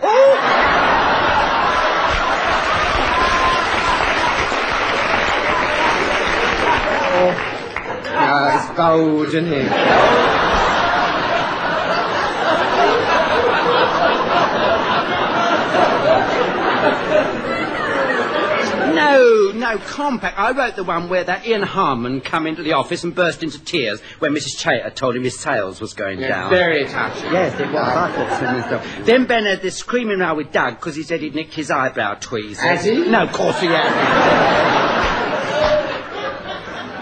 Oh, 7.13 8.51
it's 8.55 8.77
gold, 8.77 9.27
isn't 9.27 9.47
it? 9.53 10.50
No, 19.61 19.77
compact. 19.77 20.39
I 20.39 20.53
wrote 20.53 20.75
the 20.75 20.83
one 20.83 21.07
where 21.07 21.23
that 21.23 21.45
Ian 21.45 21.61
Harmon 21.61 22.19
come 22.19 22.47
into 22.47 22.63
the 22.63 22.73
office 22.73 23.03
and 23.03 23.13
burst 23.13 23.43
into 23.43 23.63
tears 23.63 24.01
when 24.17 24.33
Mrs. 24.33 24.57
Chater 24.57 24.87
uh, 24.87 24.89
told 24.89 25.15
him 25.15 25.23
his 25.23 25.37
sales 25.37 25.79
was 25.79 25.93
going 25.93 26.19
down. 26.19 26.49
Very 26.49 26.85
touching. 26.85 27.31
Yes, 27.31 27.59
it 27.59 27.71
was. 27.71 28.39
So 28.39 28.45
myself. 28.45 29.05
Then 29.05 29.27
Ben 29.27 29.45
had 29.45 29.61
this 29.61 29.77
screaming 29.77 30.17
row 30.17 30.33
with 30.33 30.51
Doug 30.51 30.77
because 30.77 30.95
he 30.95 31.03
said 31.03 31.21
he'd 31.21 31.35
nicked 31.35 31.53
his 31.53 31.69
eyebrow 31.69 32.15
tweezers. 32.15 32.59
Has 32.59 32.85
he? 32.85 33.05
No, 33.05 33.21
of 33.21 33.33
course 33.33 33.61
he 33.61 33.67
hadn't. 33.67 34.81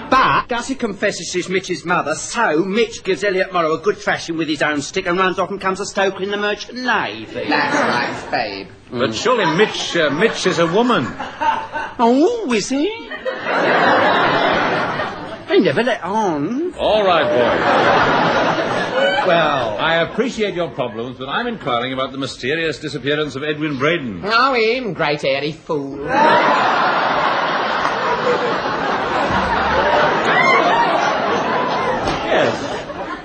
But 0.10 0.50
Gussie 0.50 0.76
confesses 0.76 1.30
she's 1.32 1.48
Mitch's 1.48 1.86
mother, 1.86 2.14
so 2.16 2.66
Mitch 2.66 3.06
gives 3.06 3.24
Elliot 3.24 3.54
Morrow 3.54 3.76
a 3.76 3.78
good 3.80 3.98
thrashing 3.98 4.36
with 4.36 4.50
his 4.50 4.62
own 4.62 4.82
stick 4.82 5.06
and 5.06 5.18
runs 5.18 5.40
off 5.40 5.50
and 5.50 5.62
comes 5.62 5.80
a 5.80 5.86
stoker 5.86 6.24
in 6.24 6.32
the 6.32 6.36
merchant 6.38 6.78
navy. 6.78 7.48
That's 7.48 8.30
right, 8.30 8.70
But 8.92 9.14
surely 9.14 9.46
Mitch, 9.56 9.96
uh, 9.96 10.10
Mitch 10.10 10.48
is 10.48 10.58
a 10.60 10.66
woman. 10.66 11.06
Oh, 12.00 12.52
is 12.52 12.70
he? 12.70 12.92
I 15.52 15.58
never 15.60 15.84
let 15.84 16.04
on. 16.04 16.74
All 16.74 17.06
right, 17.06 17.24
boy. 17.24 17.50
Well, 19.28 19.78
I 19.78 19.96
appreciate 19.98 20.56
your 20.56 20.70
problems, 20.72 21.18
but 21.20 21.30
I'm 21.30 21.46
inquiring 21.46 21.94
about 21.94 22.12
the 22.12 22.18
mysterious 22.18 22.80
disappearance 22.80 23.36
of 23.36 23.44
Edwin 23.44 23.78
Braden. 23.78 24.22
Oh, 24.24 24.54
him, 24.56 24.94
great 24.94 25.24
airy 25.24 25.52
fool. 25.52 26.06
Yes. 32.26 32.56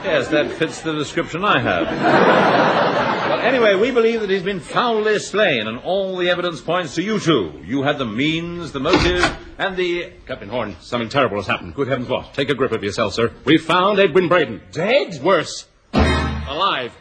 Yes, 0.05 0.29
that 0.29 0.51
fits 0.53 0.83
the 0.83 0.93
description 0.93 1.45
I 1.45 1.61
have. 1.61 2.94
Well, 3.15 3.41
anyway, 3.41 3.75
we 3.75 3.91
believe 3.91 4.21
that 4.21 4.31
he's 4.31 4.43
been 4.43 4.61
foully 4.61 5.19
slain, 5.19 5.67
and 5.67 5.79
all 5.79 6.17
the 6.17 6.29
evidence 6.29 6.61
points 6.61 6.95
to 6.97 7.03
you 7.03 7.19
two. 7.19 7.63
You 7.65 7.83
had 7.83 7.99
the 7.99 8.05
means, 8.05 8.73
the 8.73 8.81
motive, 8.81 9.25
and 9.59 9.77
the. 9.77 10.13
Captain 10.27 10.49
Horne, 10.49 10.77
something 10.81 11.09
terrible 11.09 11.37
has 11.37 11.47
happened. 11.47 11.75
Good 11.75 11.89
heavens, 11.89 12.09
what? 12.09 12.35
Take 12.35 12.51
a 12.51 12.55
grip 12.55 12.73
of 12.73 12.83
yourself, 12.83 13.15
sir. 13.15 13.33
We 13.45 13.59
found 13.59 13.99
Edwin 13.99 14.29
Braden. 14.29 14.63
Dead? 14.73 15.23
Worse. 15.23 15.67
Alive. 15.93 16.93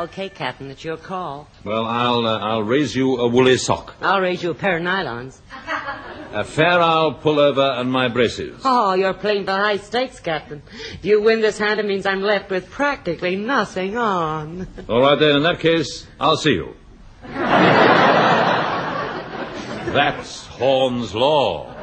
Okay, 0.00 0.30
Captain, 0.30 0.70
it's 0.70 0.82
your 0.82 0.96
call. 0.96 1.46
Well, 1.62 1.84
I'll 1.84 2.26
uh, 2.26 2.38
I'll 2.38 2.62
raise 2.62 2.96
you 2.96 3.18
a 3.18 3.28
woolly 3.28 3.58
sock, 3.58 3.94
I'll 4.00 4.22
raise 4.22 4.42
you 4.42 4.50
a 4.50 4.54
pair 4.54 4.78
of 4.78 4.82
nylons. 4.82 5.40
a 6.32 6.42
Fair 6.42 6.80
Isle 6.80 7.20
pullover, 7.22 7.78
and 7.78 7.92
my 7.92 8.08
braces. 8.08 8.62
Oh, 8.64 8.94
you're 8.94 9.12
playing 9.12 9.44
for 9.44 9.50
high 9.50 9.76
stakes, 9.76 10.18
Captain. 10.18 10.62
If 10.94 11.04
you 11.04 11.20
win 11.20 11.42
this 11.42 11.58
hand, 11.58 11.80
it 11.80 11.86
means 11.86 12.06
I'm 12.06 12.22
left 12.22 12.48
with 12.48 12.70
practically 12.70 13.36
nothing 13.36 13.98
on. 13.98 14.66
All 14.88 15.02
right 15.02 15.18
then. 15.18 15.36
In 15.36 15.42
that 15.42 15.60
case, 15.60 16.06
I'll 16.18 16.38
see 16.38 16.52
you. 16.54 16.74
That's 19.92 20.46
Horne's 20.46 21.14
law. 21.14 21.74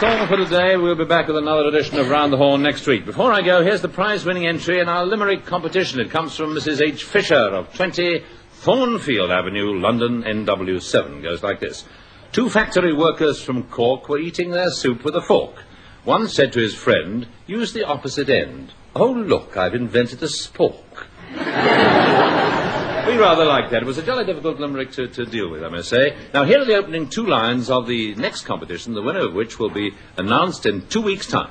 That's 0.00 0.18
all 0.18 0.26
for 0.28 0.36
today. 0.38 0.78
We'll 0.78 0.94
be 0.94 1.04
back 1.04 1.26
with 1.26 1.36
another 1.36 1.68
edition 1.68 1.98
of 1.98 2.08
Round 2.08 2.32
the 2.32 2.38
Horne 2.38 2.62
next 2.62 2.86
week. 2.86 3.04
Before 3.04 3.34
I 3.34 3.42
go, 3.42 3.62
here's 3.62 3.82
the 3.82 3.88
prize-winning 3.90 4.46
entry 4.46 4.80
in 4.80 4.88
our 4.88 5.04
Limerick 5.04 5.44
competition. 5.44 6.00
It 6.00 6.10
comes 6.10 6.34
from 6.34 6.54
Mrs. 6.54 6.80
H. 6.80 7.04
Fisher 7.04 7.34
of 7.34 7.74
20 7.74 8.24
Thornfield 8.50 9.30
Avenue, 9.30 9.78
London, 9.78 10.22
NW7. 10.22 11.22
Goes 11.22 11.42
like 11.42 11.60
this. 11.60 11.84
Two 12.32 12.48
factory 12.48 12.94
workers 12.94 13.42
from 13.42 13.64
Cork 13.64 14.08
were 14.08 14.18
eating 14.18 14.52
their 14.52 14.70
soup 14.70 15.04
with 15.04 15.16
a 15.16 15.20
fork. 15.20 15.64
One 16.04 16.28
said 16.28 16.54
to 16.54 16.60
his 16.60 16.74
friend, 16.74 17.26
use 17.46 17.74
the 17.74 17.84
opposite 17.84 18.30
end. 18.30 18.72
Oh, 18.96 19.12
look, 19.12 19.58
I've 19.58 19.74
invented 19.74 20.22
a 20.22 20.28
spork. 20.28 21.08
We 23.10 23.18
rather 23.18 23.44
liked 23.44 23.72
that. 23.72 23.82
It 23.82 23.86
was 23.86 23.98
a 23.98 24.04
jolly 24.04 24.24
difficult 24.24 24.60
limerick 24.60 24.92
to, 24.92 25.08
to 25.08 25.26
deal 25.26 25.50
with, 25.50 25.64
I 25.64 25.68
must 25.68 25.88
say. 25.88 26.16
Now, 26.32 26.44
here 26.44 26.60
are 26.60 26.64
the 26.64 26.76
opening 26.76 27.08
two 27.08 27.26
lines 27.26 27.68
of 27.68 27.88
the 27.88 28.14
next 28.14 28.42
competition, 28.42 28.94
the 28.94 29.02
winner 29.02 29.26
of 29.26 29.34
which 29.34 29.58
will 29.58 29.68
be 29.68 29.96
announced 30.16 30.64
in 30.64 30.86
two 30.86 31.00
weeks' 31.00 31.26
time. 31.26 31.50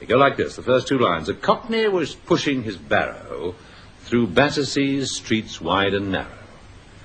They 0.00 0.06
go 0.06 0.16
like 0.16 0.38
this, 0.38 0.56
the 0.56 0.62
first 0.62 0.88
two 0.88 0.98
lines. 0.98 1.28
A 1.28 1.34
cockney 1.34 1.86
was 1.86 2.14
pushing 2.14 2.62
his 2.62 2.78
barrow 2.78 3.54
through 4.00 4.28
Battersea's 4.28 5.14
streets 5.14 5.60
wide 5.60 5.92
and 5.92 6.12
narrow. 6.12 6.38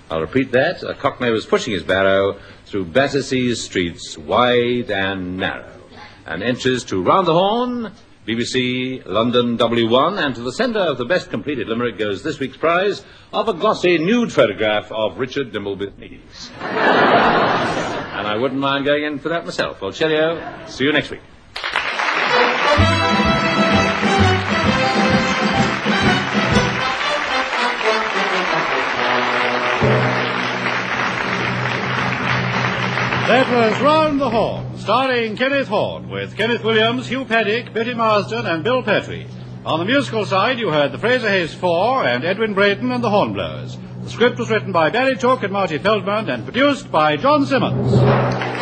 I'll 0.10 0.21
repeat 0.21 0.54
that. 0.54 0.84
A 0.84 0.93
cockney 0.93 1.30
was 1.30 1.45
pushing 1.45 1.73
his 1.73 1.84
barrow 1.84 2.39
through 2.67 2.86
Battersea's 2.86 3.62
streets 3.62 4.17
wide 4.17 4.89
and 4.89 5.36
narrow. 5.36 5.69
And 6.25 6.41
entries 6.41 6.86
to 6.86 7.04
Round 7.04 7.27
the 7.27 7.34
Horne, 7.34 7.91
BBC 8.28 9.06
London 9.06 9.58
W1, 9.58 10.24
and 10.24 10.36
to 10.36 10.42
the 10.42 10.52
sender 10.52 10.80
of 10.80 10.98
the 10.98 11.06
best 11.06 11.32
completed 11.32 11.68
limerick 11.68 11.98
goes 11.98 12.22
this 12.22 12.40
week's 12.40 12.58
prize 12.58 13.04
of 13.34 13.48
a 13.48 13.54
glossy 13.54 13.98
nude 13.98 14.32
photograph 14.32 14.92
of 14.92 15.18
Richard 15.18 15.52
Dimbleby's 15.52 15.98
knees. 15.98 16.52
and 16.60 18.28
I 18.28 18.38
wouldn't 18.38 18.60
mind 18.60 18.86
going 18.86 19.04
in 19.04 19.18
for 19.20 19.30
that 19.30 19.46
myself. 19.46 19.82
Well, 19.82 19.92
cheerio. 19.92 20.68
See 20.68 20.84
you 20.84 20.94
next 20.94 21.10
week. 21.10 21.22
That 33.32 33.50
was 33.50 33.82
Round 33.82 34.20
the 34.20 34.30
Horne, 34.30 34.71
starring 34.82 35.38
Kenneth 35.38 35.67
Horne, 35.67 36.10
with 36.10 36.36
Kenneth 36.36 36.63
Williams, 36.63 37.08
Hugh 37.08 37.24
Paddick, 37.24 37.72
Betty 37.72 37.94
Marsden, 37.94 38.48
and 38.48 38.63
Bill 38.63 38.82
Pertwee. 38.82 39.28
On 39.63 39.78
the 39.78 39.86
musical 39.86 40.26
side, 40.26 40.58
you 40.58 40.70
heard 40.70 40.91
the 40.91 40.98
Fraser 40.98 41.30
Hayes 41.30 41.54
Four 41.54 42.04
and 42.04 42.26
Edwin 42.26 42.56
Braden 42.56 42.91
and 42.91 43.04
the 43.04 43.10
Hornblowers. 43.10 43.78
The 44.04 44.10
script 44.10 44.39
was 44.39 44.50
written 44.50 44.72
by 44.72 44.89
Barry 44.89 45.15
Took 45.17 45.44
and 45.44 45.54
Marty 45.54 45.78
Feldman 45.78 46.30
and 46.30 46.44
produced 46.44 46.91
by 46.91 47.15
John 47.15 47.46
Simmons. 47.46 48.61